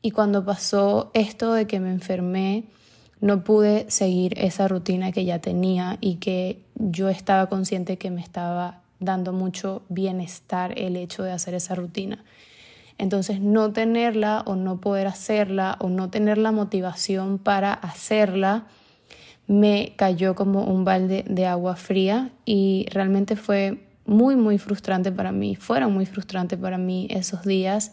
Y 0.02 0.12
cuando 0.12 0.44
pasó 0.44 1.10
esto 1.14 1.52
de 1.52 1.66
que 1.66 1.80
me 1.80 1.90
enfermé, 1.90 2.64
no 3.20 3.44
pude 3.44 3.90
seguir 3.90 4.38
esa 4.38 4.66
rutina 4.66 5.12
que 5.12 5.24
ya 5.24 5.40
tenía 5.40 5.98
y 6.00 6.16
que 6.16 6.62
yo 6.74 7.08
estaba 7.08 7.48
consciente 7.48 7.98
que 7.98 8.10
me 8.10 8.20
estaba 8.20 8.80
dando 8.98 9.32
mucho 9.32 9.82
bienestar 9.88 10.78
el 10.78 10.96
hecho 10.96 11.22
de 11.22 11.32
hacer 11.32 11.54
esa 11.54 11.74
rutina. 11.74 12.24
Entonces 12.96 13.40
no 13.40 13.72
tenerla 13.72 14.42
o 14.46 14.56
no 14.56 14.80
poder 14.80 15.06
hacerla 15.06 15.76
o 15.80 15.88
no 15.88 16.10
tener 16.10 16.38
la 16.38 16.52
motivación 16.52 17.38
para 17.38 17.72
hacerla 17.72 18.66
me 19.50 19.94
cayó 19.96 20.36
como 20.36 20.62
un 20.62 20.84
balde 20.84 21.24
de 21.28 21.44
agua 21.44 21.74
fría 21.74 22.30
y 22.44 22.86
realmente 22.92 23.34
fue 23.34 23.80
muy, 24.06 24.36
muy 24.36 24.58
frustrante 24.58 25.10
para 25.10 25.32
mí, 25.32 25.56
fueron 25.56 25.92
muy 25.92 26.06
frustrantes 26.06 26.56
para 26.56 26.78
mí 26.78 27.08
esos 27.10 27.42
días. 27.42 27.92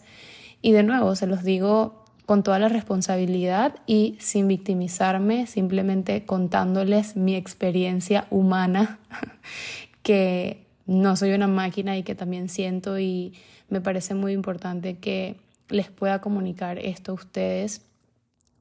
Y 0.61 0.71
de 0.71 0.83
nuevo, 0.83 1.15
se 1.15 1.27
los 1.27 1.43
digo 1.43 2.05
con 2.25 2.43
toda 2.43 2.59
la 2.59 2.67
responsabilidad 2.67 3.75
y 3.85 4.17
sin 4.19 4.47
victimizarme, 4.47 5.47
simplemente 5.47 6.25
contándoles 6.25 7.15
mi 7.15 7.35
experiencia 7.35 8.27
humana, 8.29 8.99
que 10.03 10.65
no 10.85 11.15
soy 11.15 11.31
una 11.31 11.47
máquina 11.47 11.97
y 11.97 12.03
que 12.03 12.15
también 12.15 12.49
siento 12.49 12.99
y 12.99 13.33
me 13.69 13.81
parece 13.81 14.13
muy 14.13 14.33
importante 14.33 14.97
que 14.97 15.37
les 15.69 15.89
pueda 15.89 16.21
comunicar 16.21 16.79
esto 16.79 17.11
a 17.11 17.15
ustedes 17.15 17.81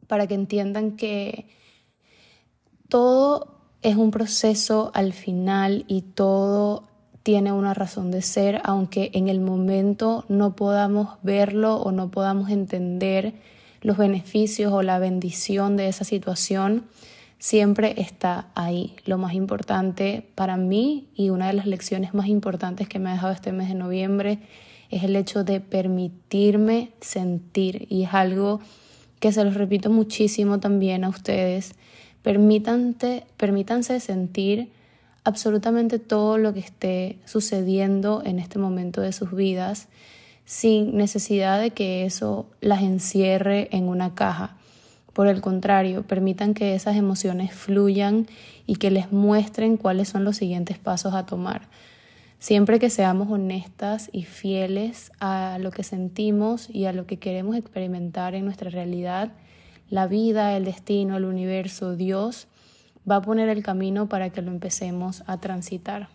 para 0.06 0.26
que 0.26 0.34
entiendan 0.34 0.92
que 0.92 1.46
todo 2.88 3.60
es 3.82 3.96
un 3.96 4.10
proceso 4.10 4.90
al 4.94 5.12
final 5.12 5.84
y 5.88 6.02
todo 6.02 6.88
tiene 7.26 7.50
una 7.50 7.74
razón 7.74 8.12
de 8.12 8.22
ser, 8.22 8.60
aunque 8.62 9.10
en 9.12 9.26
el 9.26 9.40
momento 9.40 10.24
no 10.28 10.54
podamos 10.54 11.18
verlo 11.24 11.74
o 11.74 11.90
no 11.90 12.08
podamos 12.08 12.50
entender 12.50 13.34
los 13.80 13.96
beneficios 13.96 14.72
o 14.72 14.80
la 14.82 15.00
bendición 15.00 15.76
de 15.76 15.88
esa 15.88 16.04
situación, 16.04 16.84
siempre 17.40 18.00
está 18.00 18.46
ahí. 18.54 18.94
Lo 19.06 19.18
más 19.18 19.34
importante 19.34 20.24
para 20.36 20.56
mí 20.56 21.08
y 21.16 21.30
una 21.30 21.48
de 21.48 21.54
las 21.54 21.66
lecciones 21.66 22.14
más 22.14 22.28
importantes 22.28 22.88
que 22.88 23.00
me 23.00 23.10
ha 23.10 23.14
dejado 23.14 23.32
este 23.32 23.50
mes 23.50 23.70
de 23.70 23.74
noviembre 23.74 24.38
es 24.92 25.02
el 25.02 25.16
hecho 25.16 25.42
de 25.42 25.58
permitirme 25.58 26.92
sentir 27.00 27.88
y 27.90 28.04
es 28.04 28.14
algo 28.14 28.60
que 29.18 29.32
se 29.32 29.42
los 29.42 29.54
repito 29.54 29.90
muchísimo 29.90 30.60
también 30.60 31.02
a 31.02 31.08
ustedes. 31.08 31.74
Permítanse, 32.22 33.24
permítanse 33.36 33.98
sentir 33.98 34.75
absolutamente 35.26 35.98
todo 35.98 36.38
lo 36.38 36.54
que 36.54 36.60
esté 36.60 37.18
sucediendo 37.24 38.22
en 38.24 38.38
este 38.38 38.60
momento 38.60 39.00
de 39.00 39.12
sus 39.12 39.34
vidas 39.34 39.88
sin 40.44 40.96
necesidad 40.96 41.60
de 41.60 41.72
que 41.72 42.04
eso 42.04 42.46
las 42.60 42.82
encierre 42.82 43.68
en 43.72 43.88
una 43.88 44.14
caja. 44.14 44.56
Por 45.12 45.26
el 45.26 45.40
contrario, 45.40 46.06
permitan 46.06 46.54
que 46.54 46.76
esas 46.76 46.94
emociones 46.94 47.52
fluyan 47.52 48.28
y 48.66 48.76
que 48.76 48.92
les 48.92 49.10
muestren 49.10 49.76
cuáles 49.76 50.10
son 50.10 50.22
los 50.22 50.36
siguientes 50.36 50.78
pasos 50.78 51.12
a 51.12 51.26
tomar. 51.26 51.62
Siempre 52.38 52.78
que 52.78 52.88
seamos 52.88 53.28
honestas 53.28 54.10
y 54.12 54.22
fieles 54.22 55.10
a 55.18 55.58
lo 55.60 55.72
que 55.72 55.82
sentimos 55.82 56.70
y 56.70 56.84
a 56.84 56.92
lo 56.92 57.06
que 57.06 57.18
queremos 57.18 57.56
experimentar 57.56 58.36
en 58.36 58.44
nuestra 58.44 58.70
realidad, 58.70 59.32
la 59.90 60.06
vida, 60.06 60.56
el 60.56 60.64
destino, 60.64 61.16
el 61.16 61.24
universo, 61.24 61.96
Dios, 61.96 62.46
va 63.08 63.16
a 63.16 63.22
poner 63.22 63.48
el 63.48 63.62
camino 63.62 64.08
para 64.08 64.30
que 64.30 64.42
lo 64.42 64.50
empecemos 64.50 65.22
a 65.26 65.38
transitar. 65.38 66.08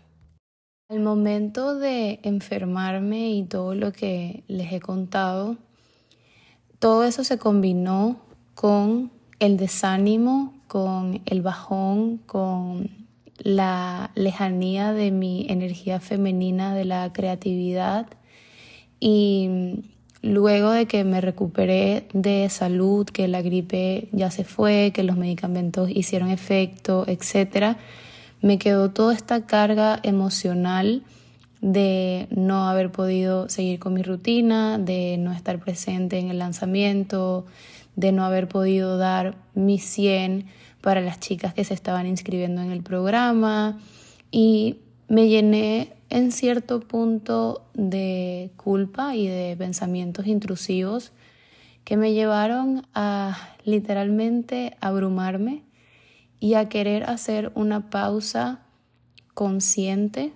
Al 0.89 1.00
momento 1.00 1.75
de 1.77 2.19
enfermarme 2.24 3.31
y 3.31 3.43
todo 3.43 3.75
lo 3.75 3.93
que 3.93 4.43
les 4.48 4.74
he 4.74 4.81
contado, 4.81 5.57
todo 6.79 7.03
eso 7.03 7.24
se 7.24 7.38
combinó 7.38 8.17
con 8.55 9.12
el 9.39 9.57
desánimo, 9.57 10.53
con 10.67 11.21
el 11.25 11.41
bajón, 11.41 12.17
con 12.17 12.89
la 13.38 14.12
lejanía 14.15 14.93
de 14.93 15.12
mi 15.12 15.45
energía 15.50 16.00
femenina, 16.00 16.75
de 16.75 16.86
la 16.86 17.12
creatividad. 17.13 18.07
Y 19.00 19.83
luego 20.21 20.71
de 20.71 20.85
que 20.85 21.03
me 21.03 21.21
recuperé 21.21 22.07
de 22.13 22.47
salud, 22.49 23.05
que 23.05 23.27
la 23.27 23.41
gripe 23.41 24.07
ya 24.11 24.31
se 24.31 24.43
fue, 24.43 24.91
que 24.93 25.03
los 25.03 25.17
medicamentos 25.17 25.89
hicieron 25.89 26.29
efecto, 26.29 27.05
etcétera, 27.07 27.77
me 28.41 28.57
quedó 28.57 28.91
toda 28.91 29.13
esta 29.13 29.45
carga 29.45 29.99
emocional 30.03 31.03
de 31.61 32.27
no 32.31 32.67
haber 32.67 32.91
podido 32.91 33.47
seguir 33.49 33.79
con 33.79 33.93
mi 33.93 34.01
rutina, 34.01 34.79
de 34.79 35.17
no 35.17 35.31
estar 35.31 35.59
presente 35.59 36.17
en 36.17 36.29
el 36.29 36.39
lanzamiento, 36.39 37.45
de 37.95 38.11
no 38.11 38.25
haber 38.25 38.47
podido 38.47 38.97
dar 38.97 39.35
mi 39.53 39.77
100 39.77 40.45
para 40.81 41.01
las 41.01 41.19
chicas 41.19 41.53
que 41.53 41.63
se 41.63 41.75
estaban 41.75 42.07
inscribiendo 42.07 42.61
en 42.61 42.71
el 42.71 42.81
programa. 42.81 43.79
Y 44.31 44.77
me 45.07 45.27
llené 45.27 45.93
en 46.11 46.33
cierto 46.33 46.81
punto 46.81 47.65
de 47.73 48.51
culpa 48.57 49.15
y 49.15 49.27
de 49.27 49.55
pensamientos 49.57 50.27
intrusivos 50.27 51.13
que 51.85 51.95
me 51.97 52.13
llevaron 52.13 52.85
a 52.93 53.55
literalmente 53.63 54.75
abrumarme 54.81 55.63
y 56.39 56.55
a 56.55 56.67
querer 56.67 57.05
hacer 57.05 57.51
una 57.55 57.89
pausa 57.89 58.59
consciente, 59.33 60.33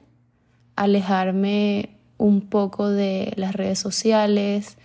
alejarme 0.78 1.98
un 2.18 2.42
poco 2.42 2.90
de 2.90 3.34
las 3.36 3.54
redes 3.54 3.78
sociales. 3.78 4.78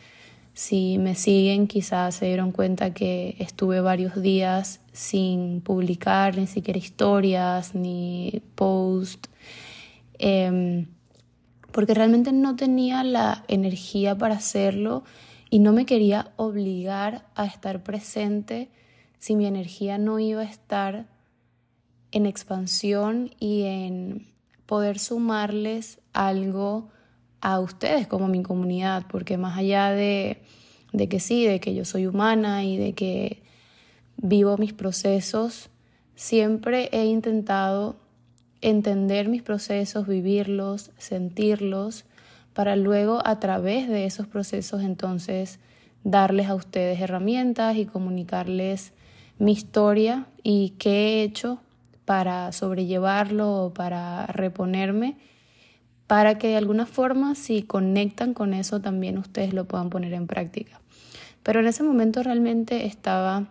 Si 0.54 0.98
me 0.98 1.14
siguen, 1.14 1.68
quizás 1.68 2.16
se 2.16 2.26
dieron 2.26 2.50
cuenta 2.50 2.92
que 2.92 3.36
estuve 3.38 3.80
varios 3.80 4.20
días 4.20 4.80
sin 4.92 5.60
publicar 5.60 6.36
ni 6.36 6.48
siquiera 6.48 6.78
historias 6.78 7.76
ni 7.76 8.42
post, 8.56 9.28
em, 10.20 10.86
porque 11.72 11.94
realmente 11.94 12.32
no 12.32 12.54
tenía 12.54 13.02
la 13.02 13.44
energía 13.48 14.16
para 14.16 14.36
hacerlo 14.36 15.02
y 15.48 15.58
no 15.58 15.72
me 15.72 15.86
quería 15.86 16.32
obligar 16.36 17.26
a 17.34 17.46
estar 17.46 17.82
presente 17.82 18.68
si 19.18 19.34
mi 19.34 19.46
energía 19.46 19.98
no 19.98 20.18
iba 20.18 20.42
a 20.42 20.44
estar 20.44 21.06
en 22.12 22.26
expansión 22.26 23.30
y 23.40 23.62
en 23.62 24.26
poder 24.66 24.98
sumarles 24.98 26.00
algo 26.12 26.90
a 27.40 27.58
ustedes 27.58 28.06
como 28.06 28.28
mi 28.28 28.42
comunidad, 28.42 29.06
porque 29.08 29.38
más 29.38 29.58
allá 29.58 29.90
de, 29.90 30.42
de 30.92 31.08
que 31.08 31.18
sí, 31.18 31.46
de 31.46 31.60
que 31.60 31.74
yo 31.74 31.84
soy 31.84 32.06
humana 32.06 32.64
y 32.64 32.76
de 32.76 32.92
que 32.92 33.42
vivo 34.16 34.58
mis 34.58 34.72
procesos, 34.72 35.70
siempre 36.14 36.90
he 36.92 37.06
intentado 37.06 37.96
entender 38.60 39.28
mis 39.28 39.42
procesos, 39.42 40.06
vivirlos, 40.06 40.90
sentirlos, 40.98 42.04
para 42.52 42.76
luego 42.76 43.22
a 43.24 43.40
través 43.40 43.88
de 43.88 44.04
esos 44.04 44.26
procesos 44.26 44.82
entonces 44.82 45.58
darles 46.04 46.48
a 46.48 46.54
ustedes 46.54 47.00
herramientas 47.00 47.76
y 47.76 47.86
comunicarles 47.86 48.92
mi 49.38 49.52
historia 49.52 50.26
y 50.42 50.70
qué 50.78 50.90
he 50.90 51.22
hecho 51.22 51.60
para 52.04 52.50
sobrellevarlo 52.52 53.64
o 53.64 53.72
para 53.72 54.26
reponerme, 54.26 55.16
para 56.06 56.38
que 56.38 56.48
de 56.48 56.56
alguna 56.56 56.86
forma 56.86 57.34
si 57.34 57.62
conectan 57.62 58.34
con 58.34 58.52
eso 58.52 58.80
también 58.80 59.16
ustedes 59.16 59.54
lo 59.54 59.66
puedan 59.66 59.90
poner 59.90 60.12
en 60.12 60.26
práctica. 60.26 60.80
Pero 61.42 61.60
en 61.60 61.66
ese 61.66 61.82
momento 61.82 62.22
realmente 62.22 62.86
estaba 62.86 63.46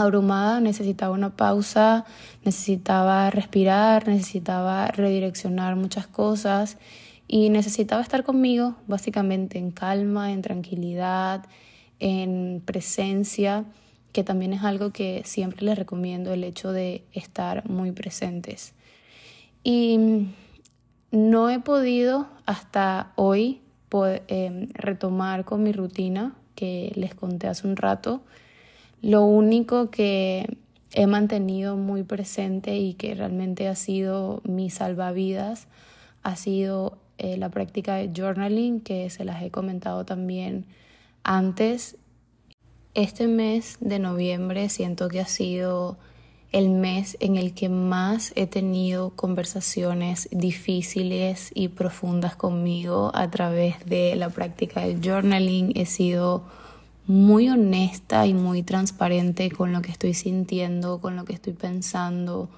abrumada, 0.00 0.60
necesitaba 0.60 1.14
una 1.14 1.36
pausa, 1.36 2.04
necesitaba 2.44 3.30
respirar, 3.30 4.08
necesitaba 4.08 4.88
redireccionar 4.88 5.76
muchas 5.76 6.06
cosas 6.06 6.78
y 7.28 7.50
necesitaba 7.50 8.02
estar 8.02 8.24
conmigo 8.24 8.74
básicamente 8.88 9.58
en 9.58 9.70
calma, 9.70 10.32
en 10.32 10.42
tranquilidad, 10.42 11.44
en 12.00 12.62
presencia 12.64 13.64
que 14.12 14.24
también 14.24 14.52
es 14.52 14.64
algo 14.64 14.90
que 14.90 15.22
siempre 15.24 15.64
les 15.64 15.78
recomiendo, 15.78 16.32
el 16.32 16.44
hecho 16.44 16.72
de 16.72 17.04
estar 17.12 17.68
muy 17.68 17.92
presentes. 17.92 18.74
Y 19.62 20.26
no 21.10 21.50
he 21.50 21.60
podido 21.60 22.28
hasta 22.46 23.12
hoy 23.16 23.60
em, 24.28 24.68
retomar 24.72 25.44
con 25.44 25.62
mi 25.62 25.72
rutina 25.72 26.34
que 26.54 26.92
les 26.96 27.14
conté 27.14 27.46
hace 27.46 27.66
un 27.66 27.76
rato. 27.76 28.22
Lo 29.02 29.24
único 29.24 29.90
que 29.90 30.56
he 30.92 31.06
mantenido 31.06 31.76
muy 31.76 32.02
presente 32.02 32.76
y 32.76 32.94
que 32.94 33.14
realmente 33.14 33.68
ha 33.68 33.74
sido 33.74 34.42
mi 34.44 34.70
salvavidas 34.70 35.68
ha 36.22 36.36
sido 36.36 36.98
eh, 37.16 37.36
la 37.38 37.48
práctica 37.48 37.94
de 37.94 38.10
journaling, 38.14 38.80
que 38.80 39.08
se 39.08 39.24
las 39.24 39.42
he 39.42 39.50
comentado 39.50 40.04
también 40.04 40.66
antes 41.22 41.96
este 42.94 43.28
mes 43.28 43.76
de 43.80 44.00
noviembre 44.00 44.68
siento 44.68 45.08
que 45.08 45.20
ha 45.20 45.26
sido 45.26 45.96
el 46.50 46.70
mes 46.70 47.16
en 47.20 47.36
el 47.36 47.54
que 47.54 47.68
más 47.68 48.32
he 48.34 48.48
tenido 48.48 49.10
conversaciones 49.10 50.28
difíciles 50.32 51.52
y 51.54 51.68
profundas 51.68 52.34
conmigo 52.34 53.12
a 53.14 53.30
través 53.30 53.84
de 53.86 54.16
la 54.16 54.30
práctica 54.30 54.80
del 54.80 55.00
journaling. 55.00 55.72
He 55.76 55.86
sido 55.86 56.42
muy 57.10 57.48
honesta 57.48 58.26
y 58.26 58.34
muy 58.34 58.62
transparente 58.62 59.50
con 59.50 59.72
lo 59.72 59.82
que 59.82 59.90
estoy 59.90 60.14
sintiendo, 60.14 61.00
con 61.00 61.16
lo 61.16 61.24
que 61.24 61.32
estoy 61.32 61.52
pensando, 61.52 62.48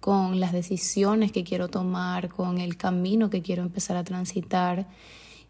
con 0.00 0.40
las 0.40 0.52
decisiones 0.52 1.32
que 1.32 1.44
quiero 1.44 1.68
tomar, 1.68 2.28
con 2.28 2.58
el 2.58 2.76
camino 2.76 3.30
que 3.30 3.42
quiero 3.42 3.62
empezar 3.62 3.96
a 3.96 4.04
transitar. 4.04 4.88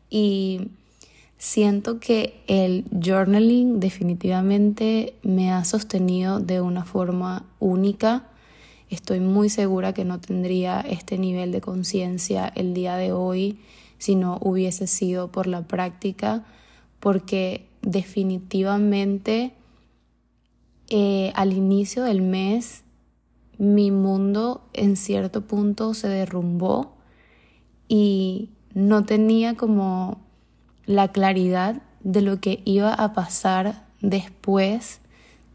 Y 0.09 0.71
Siento 1.43 2.01
que 2.01 2.43
el 2.49 2.85
journaling 3.03 3.81
definitivamente 3.81 5.15
me 5.23 5.51
ha 5.51 5.65
sostenido 5.65 6.39
de 6.39 6.61
una 6.61 6.85
forma 6.85 7.47
única 7.61 8.31
Estoy 8.91 9.21
muy 9.21 9.49
segura 9.51 9.95
que 9.95 10.05
no 10.05 10.21
tendría 10.21 10.81
este 10.81 11.17
nivel 11.17 11.53
de 11.53 11.61
conciencia 11.61 12.53
el 12.57 12.75
día 12.75 12.97
de 12.97 13.13
hoy 13.13 13.61
si 13.99 14.17
no 14.17 14.39
hubiese 14.41 14.89
sido 14.89 15.31
por 15.31 15.47
la 15.47 15.63
práctica, 15.63 16.45
porque 16.99 17.69
definitivamente 17.83 19.53
eh, 20.89 21.33
al 21.35 21.53
inicio 21.53 22.05
del 22.05 22.23
mes 22.23 22.83
mi 23.59 23.91
mundo 23.91 24.63
en 24.73 24.97
cierto 24.97 25.43
punto 25.43 25.95
se 25.95 26.09
derrumbó 26.09 26.97
y 27.89 28.51
no 28.75 29.05
tenía 29.05 29.55
como 29.55 30.21
la 30.87 31.09
claridad 31.09 31.83
de 32.01 32.23
lo 32.23 32.41
que 32.41 32.63
iba 32.65 32.93
a 32.95 33.13
pasar 33.13 33.85
después 34.01 35.01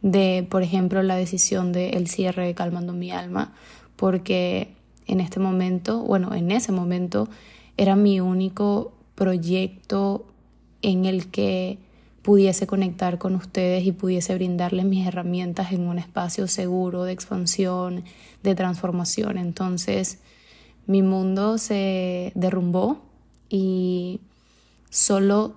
de, 0.02 0.46
por 0.50 0.62
ejemplo, 0.62 1.02
la 1.02 1.16
decisión 1.16 1.72
del 1.72 2.08
cierre 2.08 2.46
de 2.46 2.54
Calmando 2.54 2.94
mi 2.94 3.12
alma, 3.12 3.54
porque 3.96 4.76
en 5.08 5.20
este 5.20 5.40
momento, 5.40 6.04
bueno, 6.04 6.36
en 6.36 6.52
ese 6.52 6.72
momento 6.72 7.28
era 7.76 7.96
mi 7.96 8.20
único 8.20 8.94
proyecto 9.16 10.28
en 10.84 11.06
el 11.06 11.32
que 11.32 11.80
pudiese 12.26 12.66
conectar 12.66 13.20
con 13.20 13.36
ustedes 13.36 13.86
y 13.86 13.92
pudiese 13.92 14.34
brindarles 14.34 14.86
mis 14.86 15.06
herramientas 15.06 15.72
en 15.72 15.82
un 15.82 16.00
espacio 16.00 16.48
seguro 16.48 17.04
de 17.04 17.12
expansión, 17.12 18.04
de 18.42 18.56
transformación. 18.56 19.38
Entonces 19.38 20.18
mi 20.88 21.04
mundo 21.04 21.60
se 21.60 22.32
derrumbó 22.34 23.04
y 23.48 24.22
solo 24.90 25.54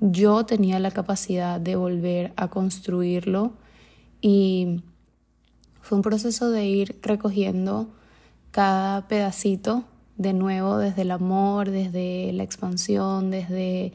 yo 0.00 0.46
tenía 0.46 0.78
la 0.78 0.92
capacidad 0.92 1.60
de 1.60 1.74
volver 1.74 2.32
a 2.36 2.46
construirlo 2.46 3.54
y 4.20 4.80
fue 5.80 5.98
un 5.98 6.02
proceso 6.02 6.52
de 6.52 6.66
ir 6.66 7.00
recogiendo 7.02 7.88
cada 8.52 9.08
pedacito 9.08 9.86
de 10.18 10.34
nuevo 10.34 10.78
desde 10.78 11.02
el 11.02 11.10
amor, 11.10 11.72
desde 11.72 12.32
la 12.32 12.44
expansión, 12.44 13.32
desde 13.32 13.92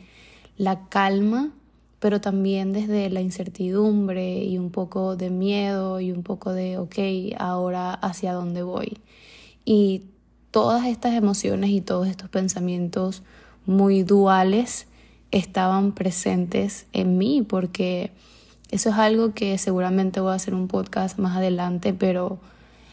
la 0.58 0.90
calma 0.90 1.54
pero 2.00 2.22
también 2.22 2.74
desde 2.74 3.10
la 3.10 3.22
incertidumbre 3.22 4.44
y 4.44 4.58
un 4.58 4.70
poco 4.70 5.16
de 5.16 5.30
miedo 5.30 6.00
y 6.00 6.12
un 6.12 6.24
poco 6.24 6.54
de, 6.54 6.77
ok, 6.77 6.96
ahora 7.38 7.94
hacia 7.94 8.34
dónde 8.34 8.63
voy. 8.63 9.00
Y 9.66 10.04
todas 10.51 10.86
estas 10.86 11.13
emociones 11.13 11.72
y 11.72 11.82
todos 11.82 12.08
estos 12.08 12.30
pensamientos 12.30 13.24
muy 13.66 14.04
duales 14.04 14.88
estaban 15.32 15.92
presentes 15.94 16.86
en 16.94 17.18
mí 17.18 17.42
porque 17.42 18.12
eso 18.70 18.89
es 18.89 18.96
algo 18.96 19.34
que 19.34 19.58
seguramente 19.58 20.20
voy 20.20 20.32
a 20.32 20.36
hacer 20.36 20.54
un 20.54 20.68
podcast 20.68 21.18
más 21.20 21.38
adelante, 21.38 21.94
pero 21.94 22.39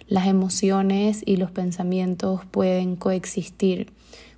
las 0.07 0.27
emociones 0.27 1.23
y 1.25 1.37
los 1.37 1.51
pensamientos 1.51 2.45
pueden 2.51 2.97
coexistir. 2.97 3.93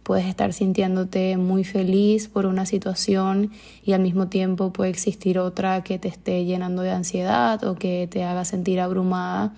Puedes 0.07 0.27
estar 0.27 0.53
sintiéndote 0.53 1.37
muy 1.37 1.65
feliz 1.65 2.29
por 2.29 2.47
una 2.47 2.65
situación 2.65 3.51
y 3.83 3.93
al 3.93 4.03
mismo 4.03 4.29
tiempo 4.29 4.73
puede 4.73 4.89
existir 4.89 5.37
otra 5.37 5.83
que 5.83 5.99
te 5.99 6.07
esté 6.07 6.45
llenando 6.45 6.83
de 6.83 6.93
ansiedad 6.93 7.65
o 7.65 7.75
que 7.75 8.07
te 8.09 8.23
haga 8.23 8.45
sentir 8.45 8.79
abrumada. 8.79 9.53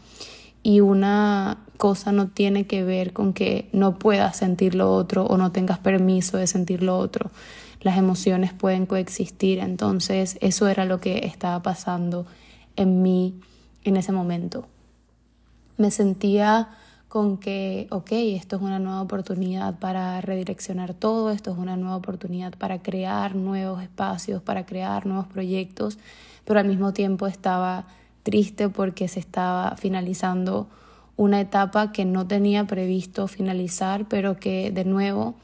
Y 0.62 0.80
una 0.80 1.58
cosa 1.76 2.12
no 2.12 2.28
tiene 2.28 2.66
que 2.66 2.82
ver 2.82 3.12
con 3.12 3.34
que 3.34 3.68
no 3.74 3.98
puedas 3.98 4.38
sentir 4.38 4.74
lo 4.74 4.90
otro 4.90 5.26
o 5.26 5.36
no 5.36 5.52
tengas 5.52 5.80
permiso 5.80 6.38
de 6.38 6.46
sentir 6.46 6.82
lo 6.82 6.96
otro. 6.96 7.30
Las 7.82 7.98
emociones 7.98 8.54
pueden 8.54 8.86
coexistir. 8.86 9.58
Entonces 9.58 10.38
eso 10.40 10.66
era 10.66 10.86
lo 10.86 10.98
que 10.98 11.26
estaba 11.26 11.60
pasando 11.62 12.24
en 12.74 13.02
mí 13.02 13.34
en 13.84 13.98
ese 13.98 14.12
momento. 14.12 14.64
Me 15.76 15.90
sentía 15.90 16.70
con 17.08 17.38
que, 17.38 17.86
ok, 17.90 18.12
esto 18.12 18.56
es 18.56 18.62
una 18.62 18.78
nueva 18.78 19.00
oportunidad 19.00 19.78
para 19.78 20.20
redireccionar 20.20 20.92
todo, 20.92 21.30
esto 21.30 21.50
es 21.52 21.58
una 21.58 21.76
nueva 21.76 21.96
oportunidad 21.96 22.54
para 22.56 22.82
crear 22.82 23.34
nuevos 23.34 23.82
espacios, 23.82 24.42
para 24.42 24.66
crear 24.66 25.06
nuevos 25.06 25.26
proyectos, 25.26 25.98
pero 26.44 26.60
al 26.60 26.68
mismo 26.68 26.92
tiempo 26.92 27.26
estaba 27.26 27.86
triste 28.22 28.68
porque 28.68 29.08
se 29.08 29.20
estaba 29.20 29.76
finalizando 29.76 30.68
una 31.16 31.40
etapa 31.40 31.92
que 31.92 32.04
no 32.04 32.26
tenía 32.26 32.66
previsto 32.66 33.26
finalizar, 33.26 34.06
pero 34.08 34.38
que 34.38 34.70
de 34.70 34.84
nuevo 34.84 35.34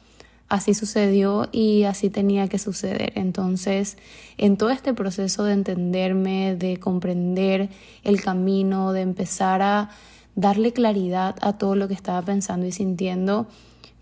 así 0.49 0.75
sucedió 0.75 1.49
y 1.51 1.85
así 1.85 2.11
tenía 2.11 2.49
que 2.49 2.59
suceder. 2.59 3.13
Entonces, 3.17 3.97
en 4.37 4.57
todo 4.57 4.71
este 4.71 4.93
proceso 4.93 5.45
de 5.45 5.55
entenderme, 5.55 6.57
de 6.57 6.79
comprender 6.79 7.71
el 8.05 8.21
camino, 8.23 8.93
de 8.93 9.01
empezar 9.01 9.63
a 9.63 9.91
darle 10.37 10.73
claridad 10.73 11.37
a 11.41 11.59
todo 11.59 11.77
lo 11.77 11.89
que 11.89 11.95
estaba 11.95 12.23
pensando 12.23 12.67
y 12.67 12.73
sintiendo. 12.73 13.47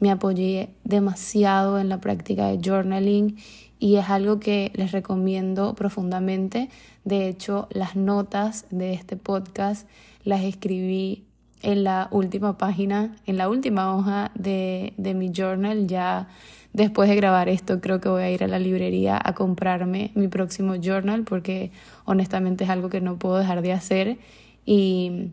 Me 0.01 0.11
apoyé 0.11 0.71
demasiado 0.85 1.79
en 1.79 1.89
la 1.89 2.01
práctica 2.01 2.49
de 2.49 2.59
journaling 2.59 3.37
y 3.79 3.97
es 3.97 4.09
algo 4.09 4.41
que 4.41 4.73
les 4.75 4.93
recomiendo 4.93 5.75
profundamente. 5.75 6.71
De 7.05 7.29
hecho, 7.29 7.69
las 7.71 7.97
notas 7.97 8.67
de 8.71 8.95
este 8.95 9.17
podcast 9.17 9.89
las 10.25 10.43
escribí 10.43 11.25
en 11.63 11.85
la 11.85 12.09
última 12.11 12.59
página, 12.59 13.17
en 13.27 13.37
la 13.37 13.49
última 13.49 13.97
hoja 13.97 14.33
de, 14.35 14.95
de 14.97 15.15
mi 15.15 15.31
journal. 15.33 15.87
Ya 15.87 16.29
después 16.73 17.09
de 17.09 17.17
grabar 17.17 17.49
esto, 17.49 17.81
creo 17.81 18.01
que 18.01 18.09
voy 18.09 18.23
a 18.23 18.31
ir 18.31 18.43
a 18.43 18.49
la 18.49 18.59
librería 18.59 19.21
a 19.23 19.35
comprarme 19.35 20.11
mi 20.15 20.29
próximo 20.29 20.77
journal 20.77 21.25
porque 21.25 21.71
honestamente 22.05 22.65
es 22.65 22.71
algo 22.71 22.89
que 22.89 23.01
no 23.01 23.19
puedo 23.19 23.37
dejar 23.37 23.63
de 23.63 23.73
hacer. 23.73 24.19
Y 24.65 25.31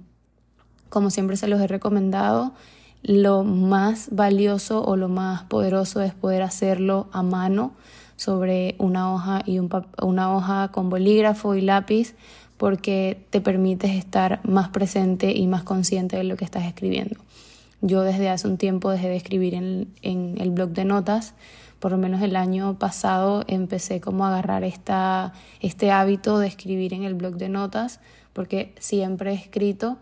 como 0.90 1.10
siempre 1.10 1.38
se 1.38 1.48
los 1.48 1.62
he 1.62 1.68
recomendado, 1.68 2.54
lo 3.02 3.44
más 3.44 4.10
valioso 4.12 4.84
o 4.84 4.96
lo 4.96 5.08
más 5.08 5.44
poderoso 5.44 6.02
es 6.02 6.14
poder 6.14 6.42
hacerlo 6.42 7.08
a 7.12 7.24
mano 7.24 7.72
sobre 8.16 8.76
una 8.78 9.14
hoja 9.14 9.42
y 9.46 9.60
una 9.60 10.36
hoja 10.36 10.70
con 10.74 10.90
bolígrafo 10.90 11.56
y 11.56 11.62
lápiz 11.62 12.16
porque 12.58 13.26
te 13.30 13.40
permites 13.40 13.92
estar 13.92 14.42
más 14.44 14.68
presente 14.70 15.32
y 15.32 15.48
más 15.48 15.64
consciente 15.64 16.18
de 16.18 16.26
lo 16.26 16.36
que 16.36 16.44
estás 16.44 16.66
escribiendo. 16.66 17.16
Yo 17.82 18.02
desde 18.02 18.28
hace 18.28 18.50
un 18.50 18.58
tiempo 18.58 18.92
dejé 18.92 19.08
de 19.08 19.16
escribir 19.16 19.54
en, 19.56 19.88
en 20.02 20.36
el 20.40 20.52
blog 20.52 20.72
de 20.72 20.84
notas, 20.84 21.34
por 21.80 21.92
lo 21.92 21.98
menos 21.98 22.22
el 22.22 22.36
año 22.36 22.78
pasado 22.78 23.46
empecé 23.48 24.02
como 24.02 24.26
a 24.26 24.30
agarrar 24.30 24.66
esta, 24.66 25.32
este 25.62 25.92
hábito 25.92 26.40
de 26.40 26.48
escribir 26.48 26.94
en 26.94 27.04
el 27.04 27.14
blog 27.14 27.36
de 27.36 27.48
notas 27.48 28.02
porque 28.34 28.74
siempre 28.80 29.32
he 29.32 29.36
escrito 29.36 29.98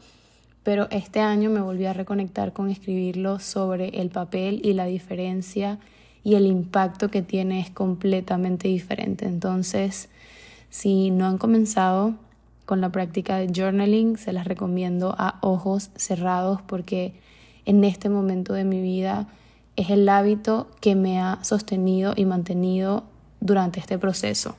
pero 0.67 0.89
este 0.91 1.21
año 1.21 1.49
me 1.49 1.61
volví 1.61 1.85
a 1.85 1.93
reconectar 1.93 2.51
con 2.51 2.69
escribirlo 2.69 3.39
sobre 3.39 4.01
el 4.01 4.09
papel 4.09 4.59
y 4.65 4.73
la 4.73 4.83
diferencia 4.83 5.79
y 6.25 6.35
el 6.35 6.45
impacto 6.45 7.09
que 7.09 7.21
tiene 7.21 7.61
es 7.61 7.69
completamente 7.69 8.67
diferente. 8.67 9.25
Entonces, 9.27 10.09
si 10.69 11.09
no 11.09 11.25
han 11.25 11.37
comenzado 11.37 12.15
con 12.65 12.81
la 12.81 12.91
práctica 12.91 13.37
de 13.37 13.47
journaling, 13.47 14.17
se 14.17 14.33
las 14.33 14.45
recomiendo 14.45 15.15
a 15.17 15.39
ojos 15.41 15.89
cerrados 15.95 16.61
porque 16.61 17.13
en 17.63 17.85
este 17.85 18.09
momento 18.09 18.51
de 18.51 18.65
mi 18.65 18.81
vida 18.81 19.29
es 19.77 19.89
el 19.89 20.09
hábito 20.09 20.67
que 20.81 20.95
me 20.95 21.21
ha 21.21 21.41
sostenido 21.45 22.11
y 22.13 22.25
mantenido 22.25 23.05
durante 23.39 23.79
este 23.79 23.97
proceso. 23.97 24.57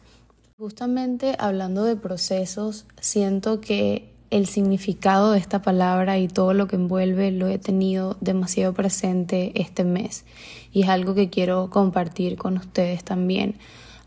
Justamente 0.56 1.36
hablando 1.38 1.84
de 1.84 1.96
procesos, 1.96 2.86
siento 2.98 3.60
que 3.60 4.07
el 4.30 4.46
significado 4.46 5.32
de 5.32 5.38
esta 5.38 5.62
palabra 5.62 6.18
y 6.18 6.28
todo 6.28 6.52
lo 6.52 6.66
que 6.68 6.76
envuelve 6.76 7.30
lo 7.30 7.48
he 7.48 7.58
tenido 7.58 8.16
demasiado 8.20 8.74
presente 8.74 9.52
este 9.60 9.84
mes 9.84 10.24
y 10.72 10.82
es 10.82 10.88
algo 10.88 11.14
que 11.14 11.30
quiero 11.30 11.70
compartir 11.70 12.36
con 12.36 12.56
ustedes 12.58 13.04
también. 13.04 13.56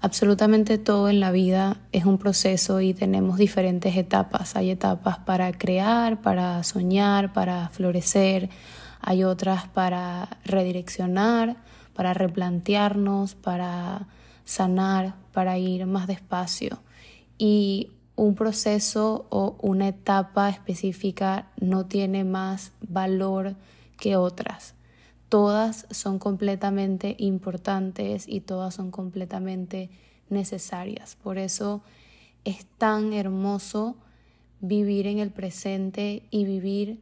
Absolutamente 0.04 0.80
todo 0.80 1.10
en 1.10 1.20
la 1.20 1.32
vida 1.32 1.78
es 1.92 2.06
un 2.06 2.18
proceso 2.18 2.82
y 2.82 2.96
tenemos 2.96 3.38
diferentes 3.38 3.96
etapas. 3.96 4.56
Hay 4.56 4.72
etapas 4.72 5.20
para 5.20 5.52
crear, 5.52 6.22
para 6.22 6.64
soñar, 6.64 7.34
para 7.34 7.70
florecer. 7.70 8.50
Hay 9.00 9.24
otras 9.24 9.68
para 9.68 10.40
redireccionar, 10.44 11.58
para 11.94 12.16
replantearnos, 12.16 13.36
para 13.36 14.08
sanar, 14.44 15.14
para 15.34 15.60
ir 15.60 15.86
más 15.86 16.08
despacio. 16.08 16.80
Y 17.38 17.92
un 18.22 18.36
proceso 18.36 19.26
o 19.32 19.56
una 19.64 19.88
etapa 19.88 20.48
específica 20.48 21.48
no 21.60 21.88
tiene 21.88 22.24
más 22.24 22.72
valor 22.88 23.56
que 23.98 24.16
otras. 24.16 24.76
Todas 25.28 25.88
son 25.90 26.20
completamente 26.20 27.16
importantes 27.18 28.28
y 28.28 28.42
todas 28.42 28.76
son 28.76 28.92
completamente 28.92 29.90
necesarias. 30.30 31.16
Por 31.16 31.40
eso 31.40 31.82
es 32.46 32.68
tan 32.78 33.12
hermoso 33.14 33.96
vivir 34.60 35.08
en 35.08 35.18
el 35.18 35.32
presente 35.32 36.22
y 36.30 36.46
vivir 36.46 37.02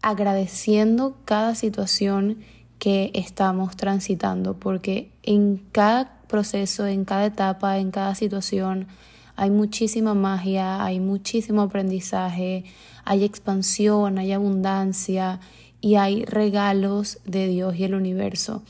agradeciendo 0.00 1.18
cada 1.26 1.54
situación 1.56 2.38
que 2.78 3.10
estamos 3.12 3.76
transitando, 3.76 4.58
porque 4.58 5.12
en 5.22 5.58
cada 5.72 6.22
proceso, 6.26 6.86
en 6.86 7.04
cada 7.04 7.26
etapa, 7.26 7.76
en 7.76 7.90
cada 7.90 8.14
situación, 8.14 8.86
hay 9.38 9.50
muchísima 9.50 10.14
magia, 10.14 10.84
hay 10.84 10.98
muchísimo 10.98 11.62
aprendizaje, 11.62 12.64
hay 13.04 13.22
expansión, 13.22 14.18
hay 14.18 14.32
abundancia 14.32 15.38
y 15.80 15.94
hay 15.94 16.24
regalos 16.24 17.20
de 17.24 17.46
Dios 17.46 17.76
y 17.76 17.84
el 17.84 17.94
universo. 17.94 18.64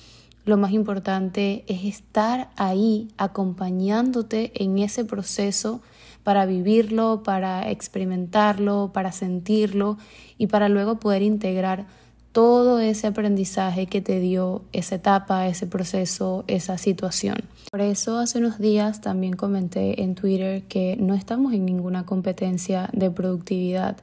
Lo 0.44 0.58
más 0.58 0.72
importante 0.72 1.64
es 1.68 1.84
estar 1.84 2.50
ahí 2.56 3.08
acompañándote 3.16 4.52
en 4.62 4.76
ese 4.78 5.06
proceso 5.06 5.80
para 6.22 6.44
vivirlo, 6.44 7.22
para 7.22 7.70
experimentarlo, 7.70 8.90
para 8.92 9.10
sentirlo 9.10 9.96
y 10.36 10.48
para 10.48 10.68
luego 10.68 11.00
poder 11.00 11.22
integrar 11.22 11.86
todo 12.32 12.78
ese 12.78 13.06
aprendizaje 13.06 13.86
que 13.86 14.00
te 14.00 14.20
dio 14.20 14.62
esa 14.72 14.96
etapa, 14.96 15.46
ese 15.48 15.66
proceso, 15.66 16.44
esa 16.46 16.78
situación. 16.78 17.38
Por 17.70 17.80
eso 17.80 18.18
hace 18.18 18.38
unos 18.38 18.58
días 18.58 19.00
también 19.00 19.34
comenté 19.34 20.02
en 20.02 20.14
Twitter 20.14 20.62
que 20.64 20.96
no 20.98 21.14
estamos 21.14 21.52
en 21.52 21.64
ninguna 21.64 22.06
competencia 22.06 22.90
de 22.92 23.10
productividad. 23.10 23.96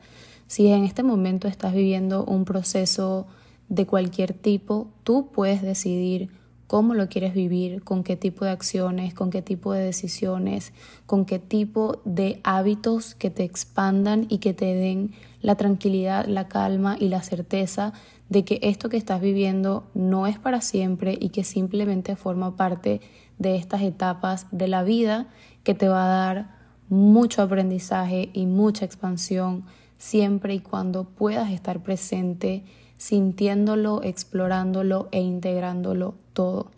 Si 0.47 0.67
en 0.67 0.83
este 0.83 1.03
momento 1.03 1.47
estás 1.47 1.73
viviendo 1.73 2.23
un 2.25 2.45
proceso 2.45 3.27
de 3.69 3.85
cualquier 3.85 4.33
tipo, 4.33 4.87
tú 5.03 5.29
puedes 5.31 5.61
decidir 5.61 6.29
cómo 6.67 6.93
lo 6.93 7.09
quieres 7.09 7.33
vivir, 7.33 7.83
con 7.83 8.03
qué 8.03 8.15
tipo 8.15 8.45
de 8.45 8.51
acciones, 8.51 9.13
con 9.13 9.29
qué 9.29 9.41
tipo 9.41 9.73
de 9.73 9.83
decisiones, 9.83 10.73
con 11.05 11.25
qué 11.25 11.39
tipo 11.39 12.01
de 12.05 12.39
hábitos 12.43 13.15
que 13.15 13.29
te 13.29 13.43
expandan 13.43 14.25
y 14.29 14.39
que 14.39 14.53
te 14.53 14.73
den 14.73 15.11
la 15.41 15.55
tranquilidad, 15.55 16.25
la 16.25 16.47
calma 16.47 16.97
y 16.99 17.09
la 17.09 17.21
certeza 17.21 17.93
de 18.29 18.43
que 18.43 18.59
esto 18.63 18.89
que 18.89 18.97
estás 18.97 19.21
viviendo 19.21 19.83
no 19.93 20.27
es 20.27 20.39
para 20.39 20.61
siempre 20.61 21.17
y 21.19 21.29
que 21.29 21.43
simplemente 21.43 22.15
forma 22.15 22.55
parte 22.55 23.01
de 23.37 23.55
estas 23.55 23.81
etapas 23.81 24.47
de 24.51 24.67
la 24.67 24.83
vida 24.83 25.27
que 25.63 25.73
te 25.73 25.87
va 25.87 26.05
a 26.05 26.07
dar 26.07 26.55
mucho 26.89 27.41
aprendizaje 27.41 28.29
y 28.33 28.45
mucha 28.45 28.85
expansión 28.85 29.65
siempre 29.97 30.53
y 30.55 30.59
cuando 30.59 31.03
puedas 31.03 31.51
estar 31.51 31.81
presente 31.81 32.63
sintiéndolo, 32.97 34.01
explorándolo 34.03 35.09
e 35.11 35.21
integrándolo 35.21 36.15
todo. 36.33 36.71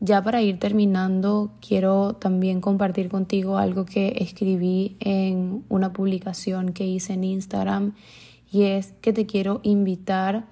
Ya 0.00 0.22
para 0.22 0.42
ir 0.42 0.58
terminando, 0.58 1.52
quiero 1.66 2.14
también 2.14 2.60
compartir 2.60 3.08
contigo 3.08 3.56
algo 3.56 3.84
que 3.84 4.16
escribí 4.18 4.96
en 4.98 5.64
una 5.68 5.92
publicación 5.92 6.72
que 6.72 6.84
hice 6.86 7.12
en 7.12 7.24
Instagram 7.24 7.94
y 8.50 8.64
es 8.64 8.94
que 9.00 9.12
te 9.12 9.26
quiero 9.26 9.60
invitar 9.62 10.46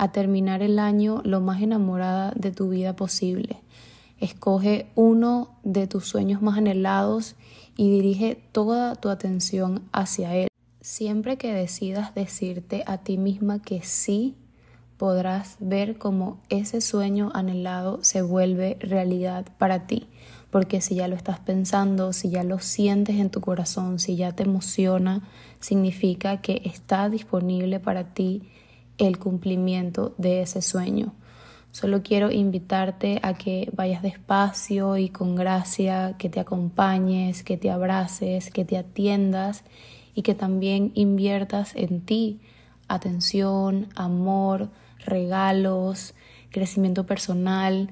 a 0.00 0.12
terminar 0.12 0.62
el 0.62 0.78
año 0.78 1.20
lo 1.26 1.42
más 1.42 1.60
enamorada 1.60 2.32
de 2.34 2.52
tu 2.52 2.70
vida 2.70 2.96
posible. 2.96 3.58
Escoge 4.18 4.86
uno 4.94 5.50
de 5.62 5.86
tus 5.86 6.06
sueños 6.06 6.40
más 6.40 6.56
anhelados 6.56 7.36
y 7.76 7.90
dirige 7.90 8.42
toda 8.50 8.94
tu 8.94 9.10
atención 9.10 9.82
hacia 9.92 10.34
él. 10.34 10.48
Siempre 10.80 11.36
que 11.36 11.52
decidas 11.52 12.14
decirte 12.14 12.82
a 12.86 12.96
ti 12.96 13.18
misma 13.18 13.60
que 13.60 13.82
sí, 13.82 14.36
podrás 14.96 15.56
ver 15.60 15.98
cómo 15.98 16.40
ese 16.48 16.80
sueño 16.80 17.30
anhelado 17.34 18.02
se 18.02 18.22
vuelve 18.22 18.78
realidad 18.80 19.44
para 19.58 19.86
ti. 19.86 20.06
Porque 20.48 20.80
si 20.80 20.94
ya 20.94 21.08
lo 21.08 21.14
estás 21.14 21.40
pensando, 21.40 22.14
si 22.14 22.30
ya 22.30 22.42
lo 22.42 22.58
sientes 22.58 23.16
en 23.16 23.28
tu 23.28 23.42
corazón, 23.42 23.98
si 23.98 24.16
ya 24.16 24.32
te 24.32 24.44
emociona, 24.44 25.28
significa 25.60 26.40
que 26.40 26.62
está 26.64 27.10
disponible 27.10 27.80
para 27.80 28.14
ti 28.14 28.48
el 29.00 29.18
cumplimiento 29.18 30.14
de 30.18 30.42
ese 30.42 30.62
sueño. 30.62 31.14
Solo 31.72 32.02
quiero 32.02 32.30
invitarte 32.30 33.20
a 33.22 33.34
que 33.34 33.70
vayas 33.72 34.02
despacio 34.02 34.96
y 34.96 35.08
con 35.08 35.36
gracia, 35.36 36.16
que 36.18 36.28
te 36.28 36.40
acompañes, 36.40 37.42
que 37.42 37.56
te 37.56 37.70
abraces, 37.70 38.50
que 38.50 38.64
te 38.64 38.76
atiendas 38.76 39.64
y 40.14 40.22
que 40.22 40.34
también 40.34 40.90
inviertas 40.94 41.74
en 41.76 42.00
ti 42.00 42.40
atención, 42.88 43.86
amor, 43.94 44.70
regalos, 45.06 46.14
crecimiento 46.50 47.06
personal. 47.06 47.90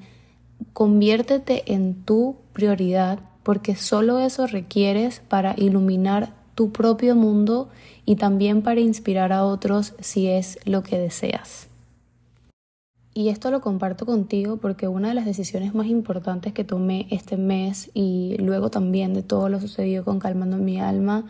Conviértete 0.73 1.73
en 1.73 2.03
tu 2.03 2.35
prioridad 2.51 3.19
porque 3.43 3.75
solo 3.75 4.19
eso 4.19 4.45
requieres 4.45 5.21
para 5.27 5.55
iluminar 5.57 6.33
tu 6.59 6.73
propio 6.73 7.15
mundo 7.15 7.69
y 8.05 8.17
también 8.17 8.63
para 8.63 8.81
inspirar 8.81 9.31
a 9.31 9.45
otros 9.45 9.93
si 10.01 10.27
es 10.27 10.59
lo 10.65 10.83
que 10.83 10.99
deseas. 10.99 11.69
Y 13.13 13.29
esto 13.29 13.49
lo 13.49 13.61
comparto 13.61 14.05
contigo 14.05 14.57
porque 14.57 14.89
una 14.89 15.07
de 15.07 15.13
las 15.13 15.23
decisiones 15.23 15.73
más 15.73 15.87
importantes 15.87 16.51
que 16.51 16.65
tomé 16.65 17.07
este 17.11 17.37
mes 17.37 17.91
y 17.93 18.35
luego 18.39 18.69
también 18.69 19.13
de 19.13 19.23
todo 19.23 19.47
lo 19.47 19.61
sucedido 19.61 20.03
con 20.03 20.19
Calmando 20.19 20.57
mi 20.57 20.81
alma 20.81 21.23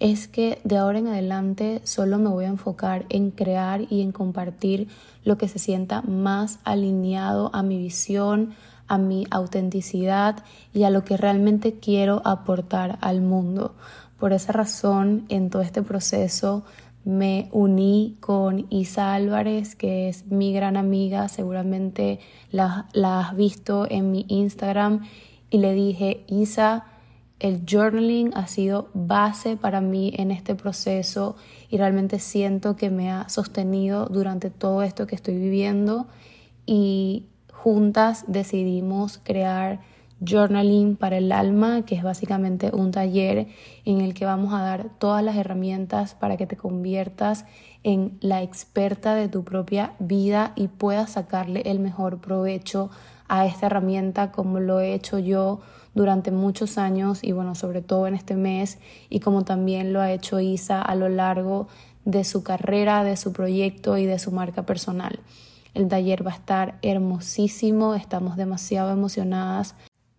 es 0.00 0.28
que 0.28 0.58
de 0.64 0.76
ahora 0.76 0.98
en 0.98 1.06
adelante 1.06 1.80
solo 1.84 2.18
me 2.18 2.28
voy 2.28 2.44
a 2.44 2.48
enfocar 2.48 3.06
en 3.08 3.30
crear 3.30 3.86
y 3.88 4.02
en 4.02 4.12
compartir 4.12 4.88
lo 5.24 5.38
que 5.38 5.48
se 5.48 5.58
sienta 5.58 6.02
más 6.02 6.58
alineado 6.64 7.48
a 7.54 7.62
mi 7.62 7.78
visión, 7.78 8.52
a 8.86 8.98
mi 8.98 9.26
autenticidad 9.30 10.44
y 10.74 10.82
a 10.82 10.90
lo 10.90 11.04
que 11.04 11.16
realmente 11.16 11.78
quiero 11.78 12.20
aportar 12.26 12.98
al 13.00 13.22
mundo. 13.22 13.74
Por 14.18 14.32
esa 14.32 14.52
razón, 14.52 15.24
en 15.28 15.50
todo 15.50 15.62
este 15.62 15.82
proceso 15.82 16.64
me 17.04 17.48
uní 17.52 18.16
con 18.20 18.66
Isa 18.70 19.14
Álvarez, 19.14 19.74
que 19.76 20.08
es 20.08 20.26
mi 20.26 20.52
gran 20.54 20.76
amiga, 20.76 21.28
seguramente 21.28 22.18
la, 22.50 22.88
la 22.92 23.20
has 23.20 23.36
visto 23.36 23.86
en 23.90 24.10
mi 24.10 24.24
Instagram, 24.28 25.06
y 25.50 25.58
le 25.58 25.74
dije, 25.74 26.24
Isa, 26.28 26.86
el 27.40 27.62
journaling 27.68 28.32
ha 28.34 28.46
sido 28.46 28.88
base 28.94 29.56
para 29.56 29.80
mí 29.80 30.12
en 30.16 30.30
este 30.30 30.54
proceso 30.54 31.36
y 31.68 31.76
realmente 31.76 32.18
siento 32.18 32.74
que 32.74 32.90
me 32.90 33.10
ha 33.10 33.28
sostenido 33.28 34.06
durante 34.06 34.50
todo 34.50 34.82
esto 34.82 35.06
que 35.06 35.14
estoy 35.14 35.36
viviendo 35.36 36.06
y 36.64 37.26
juntas 37.52 38.24
decidimos 38.28 39.18
crear 39.22 39.80
Journaling 40.24 40.96
para 40.96 41.18
el 41.18 41.32
alma, 41.32 41.84
que 41.84 41.94
es 41.94 42.02
básicamente 42.02 42.70
un 42.72 42.90
taller 42.90 43.48
en 43.84 44.00
el 44.00 44.14
que 44.14 44.24
vamos 44.24 44.52
a 44.54 44.62
dar 44.62 44.88
todas 44.98 45.22
las 45.22 45.36
herramientas 45.36 46.14
para 46.14 46.36
que 46.36 46.46
te 46.46 46.56
conviertas 46.56 47.44
en 47.82 48.16
la 48.20 48.42
experta 48.42 49.14
de 49.14 49.28
tu 49.28 49.44
propia 49.44 49.92
vida 49.98 50.52
y 50.56 50.68
puedas 50.68 51.12
sacarle 51.12 51.62
el 51.66 51.78
mejor 51.78 52.20
provecho 52.20 52.90
a 53.28 53.46
esta 53.46 53.66
herramienta 53.66 54.32
como 54.32 54.60
lo 54.60 54.80
he 54.80 54.94
hecho 54.94 55.18
yo 55.18 55.60
durante 55.94 56.30
muchos 56.30 56.78
años 56.78 57.22
y 57.22 57.32
bueno, 57.32 57.54
sobre 57.54 57.82
todo 57.82 58.06
en 58.06 58.14
este 58.14 58.34
mes 58.34 58.78
y 59.08 59.20
como 59.20 59.44
también 59.44 59.92
lo 59.92 60.00
ha 60.00 60.12
hecho 60.12 60.40
Isa 60.40 60.82
a 60.82 60.94
lo 60.94 61.08
largo 61.08 61.68
de 62.04 62.24
su 62.24 62.42
carrera, 62.42 63.04
de 63.04 63.16
su 63.16 63.32
proyecto 63.32 63.96
y 63.96 64.06
de 64.06 64.18
su 64.18 64.32
marca 64.32 64.64
personal. 64.64 65.20
El 65.74 65.88
taller 65.88 66.26
va 66.26 66.32
a 66.32 66.34
estar 66.34 66.78
hermosísimo, 66.82 67.94
estamos 67.94 68.36
demasiado 68.36 68.90
emocionadas 68.90 69.74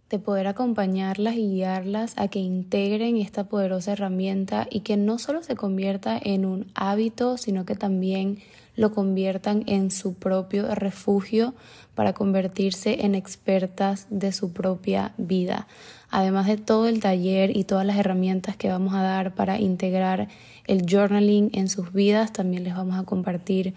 de 0.10 0.20
poder 0.20 0.48
acompañarlas 0.48 1.36
y 1.36 1.50
guiarlas 1.50 2.14
a 2.18 2.28
que 2.28 2.40
integren 2.40 3.18
esta 3.18 3.46
poderosa 3.46 3.94
herramienta 3.94 4.68
y 4.70 4.82
que 4.82 4.98
no 4.98 5.18
solo 5.18 5.42
se 5.42 5.56
convierta 5.56 6.20
en 6.22 6.46
un 6.46 6.68
hábito, 6.76 7.38
sino 7.38 7.66
que 7.66 7.76
también 7.76 8.40
lo 8.76 8.92
conviertan 8.92 9.64
en 9.68 9.90
su 9.90 10.16
propio 10.16 10.74
refugio 10.76 11.56
para 11.96 12.14
convertirse 12.14 13.06
en 13.06 13.16
expertas 13.16 14.08
de 14.10 14.32
su 14.32 14.52
propia 14.52 15.14
vida. 15.18 15.68
Además 16.10 16.48
de 16.48 16.58
todo 16.58 16.88
el 16.88 17.00
taller 17.00 17.56
y 17.56 17.64
todas 17.64 17.86
las 17.86 17.98
herramientas 17.98 18.58
que 18.58 18.70
vamos 18.70 18.94
a 18.94 19.02
dar 19.02 19.34
para 19.34 19.60
integrar 19.60 20.28
el 20.68 20.86
journaling 20.86 21.50
en 21.54 21.68
sus 21.70 21.94
vidas, 21.94 22.34
también 22.34 22.64
les 22.64 22.76
vamos 22.76 23.00
a 23.00 23.04
compartir 23.04 23.74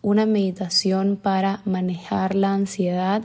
una 0.00 0.26
meditación 0.26 1.16
para 1.16 1.62
manejar 1.64 2.34
la 2.34 2.52
ansiedad 2.52 3.22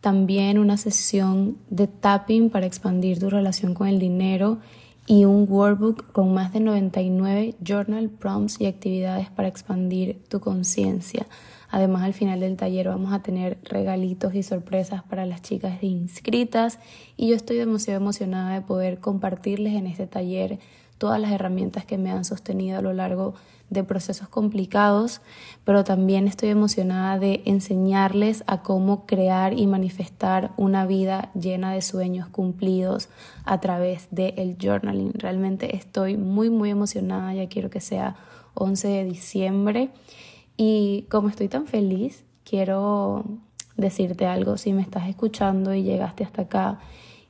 también 0.00 0.58
una 0.58 0.76
sesión 0.76 1.58
de 1.70 1.86
tapping 1.86 2.50
para 2.50 2.66
expandir 2.66 3.18
tu 3.18 3.30
relación 3.30 3.74
con 3.74 3.88
el 3.88 3.98
dinero 3.98 4.58
y 5.06 5.24
un 5.24 5.46
workbook 5.48 6.12
con 6.12 6.34
más 6.34 6.52
de 6.52 6.60
99 6.60 7.56
journal 7.64 8.10
prompts 8.10 8.60
y 8.60 8.66
actividades 8.66 9.30
para 9.30 9.48
expandir 9.48 10.22
tu 10.28 10.38
conciencia. 10.38 11.26
Además, 11.70 12.02
al 12.02 12.14
final 12.14 12.40
del 12.40 12.56
taller 12.56 12.88
vamos 12.88 13.12
a 13.12 13.22
tener 13.22 13.58
regalitos 13.64 14.34
y 14.34 14.42
sorpresas 14.42 15.02
para 15.02 15.26
las 15.26 15.42
chicas 15.42 15.82
inscritas 15.82 16.78
y 17.16 17.28
yo 17.28 17.36
estoy 17.36 17.58
demasiado 17.58 18.00
emocionada 18.00 18.54
de 18.54 18.62
poder 18.62 19.00
compartirles 19.00 19.74
en 19.74 19.86
este 19.86 20.06
taller 20.06 20.58
todas 20.96 21.20
las 21.20 21.30
herramientas 21.30 21.84
que 21.84 21.98
me 21.98 22.10
han 22.10 22.24
sostenido 22.24 22.78
a 22.78 22.82
lo 22.82 22.92
largo 22.92 23.34
de 23.70 23.84
procesos 23.84 24.28
complicados, 24.28 25.20
pero 25.64 25.84
también 25.84 26.26
estoy 26.26 26.48
emocionada 26.48 27.18
de 27.18 27.42
enseñarles 27.44 28.42
a 28.46 28.62
cómo 28.62 29.06
crear 29.06 29.52
y 29.52 29.66
manifestar 29.66 30.52
una 30.56 30.86
vida 30.86 31.30
llena 31.34 31.72
de 31.72 31.82
sueños 31.82 32.28
cumplidos 32.28 33.08
a 33.44 33.60
través 33.60 34.08
del 34.10 34.56
journaling. 34.60 35.12
Realmente 35.14 35.76
estoy 35.76 36.16
muy, 36.16 36.50
muy 36.50 36.70
emocionada, 36.70 37.34
ya 37.34 37.48
quiero 37.48 37.68
que 37.68 37.80
sea 37.80 38.16
11 38.54 38.88
de 38.88 39.04
diciembre 39.04 39.90
y 40.58 41.06
como 41.08 41.28
estoy 41.28 41.48
tan 41.48 41.66
feliz, 41.66 42.24
quiero 42.44 43.24
decirte 43.76 44.26
algo, 44.26 44.58
si 44.58 44.72
me 44.72 44.82
estás 44.82 45.08
escuchando 45.08 45.72
y 45.72 45.84
llegaste 45.84 46.24
hasta 46.24 46.42
acá 46.42 46.80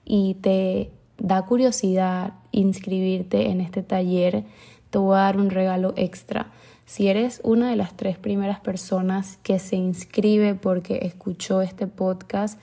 y 0.05 0.35
te 0.37 0.91
da 1.19 1.43
curiosidad 1.43 2.33
inscribirte 2.53 3.51
en 3.51 3.61
este 3.61 3.83
taller, 3.83 4.45
te 4.89 4.99
voy 4.99 5.17
a 5.17 5.21
dar 5.21 5.37
un 5.37 5.51
regalo 5.51 5.93
extra. 5.97 6.51
Si 6.87 7.09
eres 7.09 7.43
una 7.45 7.69
de 7.69 7.77
las 7.77 7.95
tres 7.95 8.17
primeras 8.17 8.61
personas 8.61 9.39
que 9.43 9.59
se 9.59 9.77
inscribe 9.77 10.55
porque 10.55 11.01
escuchó 11.03 11.61
este 11.61 11.87
podcast, 11.87 12.59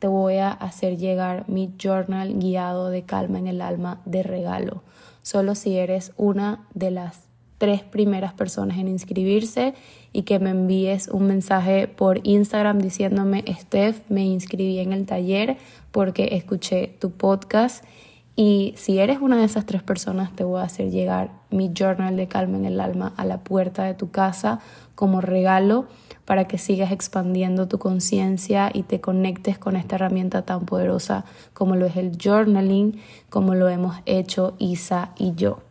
te 0.00 0.08
voy 0.08 0.38
a 0.38 0.50
hacer 0.50 0.96
llegar 0.96 1.48
mi 1.48 1.72
journal 1.80 2.40
guiado 2.40 2.90
de 2.90 3.04
calma 3.04 3.38
en 3.38 3.46
el 3.46 3.60
alma 3.60 4.00
de 4.04 4.24
regalo. 4.24 4.82
Solo 5.22 5.54
si 5.54 5.76
eres 5.76 6.12
una 6.16 6.66
de 6.74 6.90
las 6.90 7.27
tres 7.58 7.82
primeras 7.82 8.32
personas 8.32 8.78
en 8.78 8.88
inscribirse 8.88 9.74
y 10.12 10.22
que 10.22 10.38
me 10.38 10.50
envíes 10.50 11.08
un 11.08 11.26
mensaje 11.26 11.88
por 11.88 12.20
Instagram 12.26 12.78
diciéndome, 12.78 13.44
Steph, 13.60 14.00
me 14.08 14.24
inscribí 14.24 14.78
en 14.78 14.92
el 14.92 15.06
taller 15.06 15.58
porque 15.90 16.30
escuché 16.32 16.96
tu 17.00 17.10
podcast. 17.10 17.84
Y 18.36 18.72
si 18.76 19.00
eres 19.00 19.18
una 19.20 19.36
de 19.36 19.44
esas 19.44 19.66
tres 19.66 19.82
personas, 19.82 20.34
te 20.36 20.44
voy 20.44 20.60
a 20.60 20.64
hacer 20.64 20.90
llegar 20.90 21.32
mi 21.50 21.72
journal 21.76 22.16
de 22.16 22.28
calma 22.28 22.56
en 22.56 22.66
el 22.66 22.80
alma 22.80 23.12
a 23.16 23.24
la 23.24 23.42
puerta 23.42 23.82
de 23.82 23.94
tu 23.94 24.12
casa 24.12 24.60
como 24.94 25.20
regalo 25.20 25.86
para 26.24 26.46
que 26.46 26.56
sigas 26.56 26.92
expandiendo 26.92 27.66
tu 27.66 27.78
conciencia 27.78 28.70
y 28.72 28.84
te 28.84 29.00
conectes 29.00 29.58
con 29.58 29.74
esta 29.74 29.96
herramienta 29.96 30.42
tan 30.42 30.66
poderosa 30.66 31.24
como 31.52 31.74
lo 31.74 31.86
es 31.86 31.96
el 31.96 32.16
journaling, 32.16 33.00
como 33.28 33.56
lo 33.56 33.68
hemos 33.68 33.96
hecho 34.06 34.54
Isa 34.58 35.10
y 35.16 35.34
yo. 35.34 35.67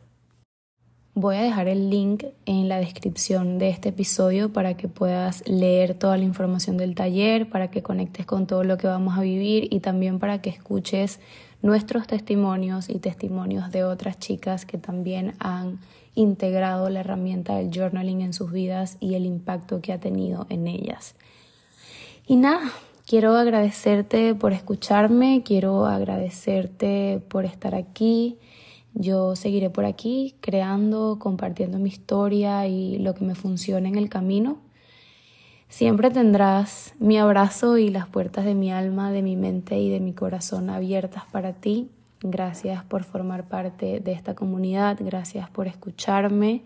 Voy 1.20 1.36
a 1.38 1.42
dejar 1.42 1.68
el 1.68 1.90
link 1.90 2.26
en 2.46 2.70
la 2.70 2.78
descripción 2.78 3.58
de 3.58 3.70
este 3.70 3.90
episodio 3.90 4.54
para 4.54 4.78
que 4.78 4.88
puedas 4.88 5.42
leer 5.48 5.96
toda 5.96 6.16
la 6.16 6.24
información 6.24 6.78
del 6.78 6.94
taller, 6.94 7.50
para 7.50 7.72
que 7.72 7.82
conectes 7.82 8.28
con 8.28 8.46
todo 8.46 8.64
lo 8.64 8.78
que 8.78 8.86
vamos 8.86 9.18
a 9.18 9.22
vivir 9.22 9.68
y 9.74 9.80
también 9.80 10.20
para 10.20 10.44
que 10.44 10.52
escuches 10.52 11.20
nuestros 11.64 12.06
testimonios 12.06 12.88
y 12.88 13.00
testimonios 13.00 13.72
de 13.72 13.84
otras 13.84 14.20
chicas 14.20 14.68
que 14.68 14.78
también 14.78 15.34
han 15.40 15.80
integrado 16.14 16.88
la 16.92 17.00
herramienta 17.00 17.56
del 17.56 17.72
journaling 17.72 18.22
en 18.22 18.34
sus 18.34 18.52
vidas 18.52 18.98
y 19.00 19.16
el 19.16 19.26
impacto 19.26 19.82
que 19.82 19.94
ha 19.94 20.00
tenido 20.00 20.46
en 20.50 20.68
ellas. 20.68 21.16
Y 22.28 22.36
nada, 22.36 22.62
quiero 23.08 23.36
agradecerte 23.36 24.36
por 24.36 24.54
escucharme, 24.54 25.42
quiero 25.44 25.88
agradecerte 25.88 27.24
por 27.28 27.46
estar 27.46 27.74
aquí. 27.74 28.38
Yo 29.00 29.36
seguiré 29.36 29.70
por 29.70 29.86
aquí 29.86 30.34
creando, 30.42 31.20
compartiendo 31.20 31.78
mi 31.78 31.88
historia 31.88 32.66
y 32.66 32.98
lo 32.98 33.14
que 33.14 33.26
me 33.26 33.36
funciona 33.36 33.88
en 33.88 33.96
el 33.96 34.10
camino. 34.10 34.58
Siempre 35.70 36.10
tendrás 36.10 36.96
mi 36.98 37.20
abrazo 37.20 37.78
y 37.78 37.90
las 37.90 38.08
puertas 38.08 38.44
de 38.44 38.56
mi 38.56 38.72
alma, 38.72 39.12
de 39.12 39.22
mi 39.22 39.36
mente 39.36 39.78
y 39.78 39.92
de 39.92 40.00
mi 40.00 40.14
corazón 40.14 40.72
abiertas 40.72 41.26
para 41.32 41.54
ti. 41.54 41.92
Gracias 42.22 42.84
por 42.86 43.04
formar 43.04 43.48
parte 43.48 44.00
de 44.00 44.14
esta 44.14 44.34
comunidad, 44.34 44.98
gracias 45.00 45.48
por 45.52 45.68
escucharme. 45.68 46.64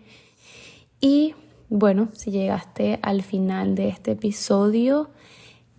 Y 1.02 1.34
bueno, 1.68 2.08
si 2.14 2.30
llegaste 2.30 2.98
al 3.02 3.22
final 3.22 3.74
de 3.74 3.88
este 3.88 4.12
episodio, 4.12 5.10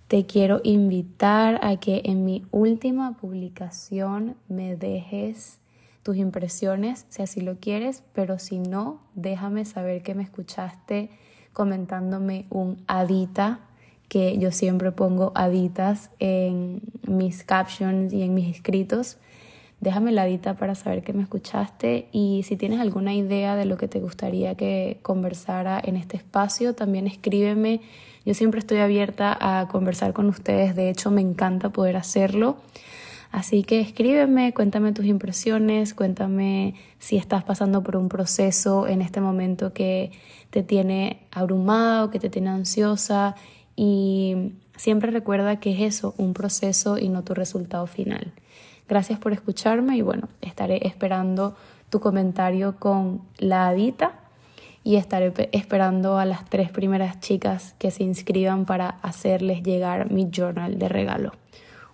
te 0.07 0.27
quiero 0.27 0.61
invitar 0.63 1.59
a 1.63 1.77
que 1.77 2.03
en 2.05 2.25
mi 2.25 2.45
última 2.51 3.17
publicación 3.17 4.35
me 4.47 4.75
dejes 4.75 5.62
tus 6.03 6.17
impresiones, 6.17 7.05
si 7.09 7.21
así 7.21 7.41
lo 7.41 7.55
quieres, 7.55 8.03
pero 8.13 8.37
si 8.37 8.59
no, 8.59 9.01
déjame 9.15 9.65
saber 9.65 10.03
que 10.03 10.13
me 10.13 10.23
escuchaste 10.23 11.09
comentándome 11.53 12.45
un 12.49 12.83
adita, 12.87 13.61
que 14.09 14.37
yo 14.37 14.51
siempre 14.51 14.91
pongo 14.91 15.31
aditas 15.33 16.11
en 16.19 16.81
mis 17.07 17.43
captions 17.43 18.11
y 18.13 18.21
en 18.23 18.33
mis 18.33 18.53
escritos. 18.53 19.17
Déjame 19.79 20.11
la 20.11 20.23
adita 20.23 20.55
para 20.55 20.75
saber 20.75 21.03
que 21.03 21.13
me 21.13 21.23
escuchaste 21.23 22.07
y 22.11 22.43
si 22.43 22.55
tienes 22.55 22.79
alguna 22.79 23.13
idea 23.13 23.55
de 23.55 23.65
lo 23.65 23.77
que 23.77 23.87
te 23.87 23.99
gustaría 23.99 24.55
que 24.55 24.99
conversara 25.01 25.81
en 25.83 25.95
este 25.95 26.17
espacio, 26.17 26.73
también 26.73 27.07
escríbeme. 27.07 27.81
Yo 28.25 28.33
siempre 28.33 28.59
estoy 28.59 28.77
abierta 28.77 29.37
a 29.39 29.67
conversar 29.67 30.13
con 30.13 30.27
ustedes, 30.29 30.75
de 30.75 30.89
hecho 30.89 31.11
me 31.11 31.21
encanta 31.21 31.69
poder 31.69 31.97
hacerlo. 31.97 32.57
Así 33.33 33.63
que 33.63 33.79
escríbeme, 33.79 34.53
cuéntame 34.53 34.91
tus 34.91 35.05
impresiones, 35.05 35.95
cuéntame 35.95 36.75
si 36.99 37.17
estás 37.17 37.43
pasando 37.43 37.81
por 37.81 37.97
un 37.97 38.07
proceso 38.07 38.87
en 38.87 39.01
este 39.01 39.21
momento 39.21 39.73
que 39.73 40.11
te 40.51 40.61
tiene 40.61 41.25
abrumado, 41.31 42.11
que 42.11 42.19
te 42.19 42.29
tiene 42.29 42.51
ansiosa 42.51 43.33
y 43.75 44.53
siempre 44.77 45.09
recuerda 45.09 45.59
que 45.59 45.71
es 45.73 45.95
eso, 45.95 46.13
un 46.19 46.35
proceso 46.35 46.99
y 46.99 47.09
no 47.09 47.23
tu 47.23 47.33
resultado 47.33 47.87
final. 47.87 48.33
Gracias 48.87 49.17
por 49.17 49.33
escucharme 49.33 49.97
y 49.97 50.03
bueno, 50.03 50.29
estaré 50.41 50.85
esperando 50.85 51.55
tu 51.89 51.99
comentario 51.99 52.75
con 52.77 53.23
la 53.39 53.69
adita 53.69 54.11
y 54.83 54.97
estaré 54.97 55.33
esperando 55.53 56.19
a 56.19 56.25
las 56.25 56.45
tres 56.45 56.69
primeras 56.69 57.19
chicas 57.19 57.73
que 57.79 57.89
se 57.89 58.03
inscriban 58.03 58.65
para 58.65 58.89
hacerles 59.01 59.63
llegar 59.63 60.11
mi 60.11 60.29
journal 60.31 60.77
de 60.77 60.87
regalo. 60.87 61.42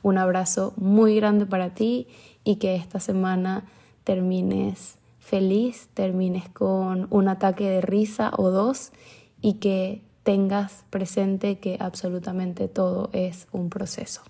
Un 0.02 0.18
abrazo 0.18 0.74
muy 0.78 1.16
grande 1.16 1.46
para 1.46 1.74
ti 1.74 2.08
y 2.44 2.56
que 2.56 2.76
esta 2.76 3.00
semana 3.00 3.66
termines 4.04 4.98
feliz, 5.20 5.90
termines 5.94 6.50
con 6.50 7.08
un 7.12 7.28
ataque 7.28 7.70
de 7.70 7.82
risa 7.82 8.32
o 8.38 8.50
dos 8.50 8.92
y 9.42 9.56
que 9.56 10.02
tengas 10.24 10.86
presente 10.90 11.60
que 11.60 11.78
absolutamente 11.80 12.68
todo 12.68 13.10
es 13.14 13.48
un 13.52 13.70
proceso. 13.70 14.22